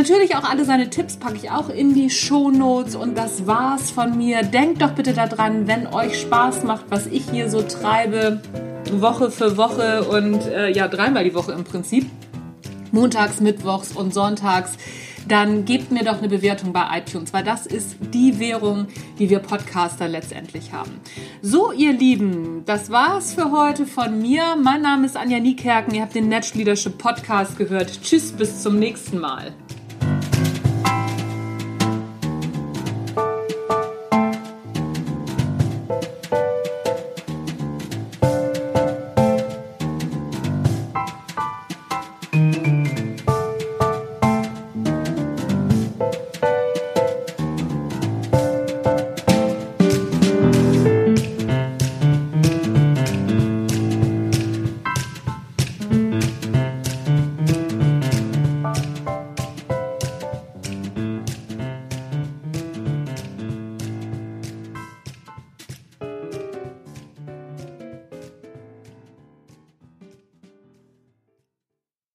Natürlich 0.00 0.34
auch 0.34 0.44
alle 0.44 0.64
seine 0.64 0.88
Tipps 0.88 1.18
packe 1.18 1.36
ich 1.36 1.50
auch 1.50 1.68
in 1.68 1.92
die 1.92 2.08
Show 2.08 2.50
Notes 2.50 2.96
und 2.96 3.18
das 3.18 3.46
war's 3.46 3.90
von 3.90 4.16
mir. 4.16 4.42
Denkt 4.42 4.80
doch 4.80 4.92
bitte 4.92 5.12
daran, 5.12 5.68
wenn 5.68 5.86
euch 5.88 6.18
Spaß 6.22 6.64
macht, 6.64 6.86
was 6.88 7.06
ich 7.06 7.28
hier 7.30 7.50
so 7.50 7.60
treibe, 7.60 8.40
Woche 8.92 9.30
für 9.30 9.58
Woche 9.58 10.04
und 10.04 10.40
äh, 10.46 10.70
ja 10.70 10.88
dreimal 10.88 11.22
die 11.24 11.34
Woche 11.34 11.52
im 11.52 11.64
Prinzip, 11.64 12.06
montags, 12.92 13.42
mittwochs 13.42 13.92
und 13.92 14.14
sonntags 14.14 14.78
dann 15.28 15.66
gebt 15.66 15.92
mir 15.92 16.02
doch 16.02 16.18
eine 16.18 16.28
Bewertung 16.28 16.72
bei 16.72 16.86
iTunes, 16.98 17.34
weil 17.34 17.44
das 17.44 17.66
ist 17.66 17.96
die 18.14 18.40
Währung, 18.40 18.86
die 19.18 19.28
wir 19.28 19.40
Podcaster 19.40 20.08
letztendlich 20.08 20.72
haben. 20.72 20.92
So, 21.42 21.72
ihr 21.72 21.92
Lieben, 21.92 22.62
das 22.64 22.90
war's 22.90 23.34
für 23.34 23.52
heute 23.52 23.84
von 23.84 24.18
mir. 24.18 24.56
Mein 24.56 24.80
Name 24.80 25.04
ist 25.04 25.18
Anja 25.18 25.38
Niekerken. 25.38 25.94
Ihr 25.94 26.00
habt 26.00 26.14
den 26.14 26.30
Natural 26.30 26.58
Leadership 26.60 26.96
Podcast 26.96 27.58
gehört. 27.58 28.00
Tschüss, 28.02 28.32
bis 28.32 28.62
zum 28.62 28.78
nächsten 28.78 29.18
Mal. 29.18 29.52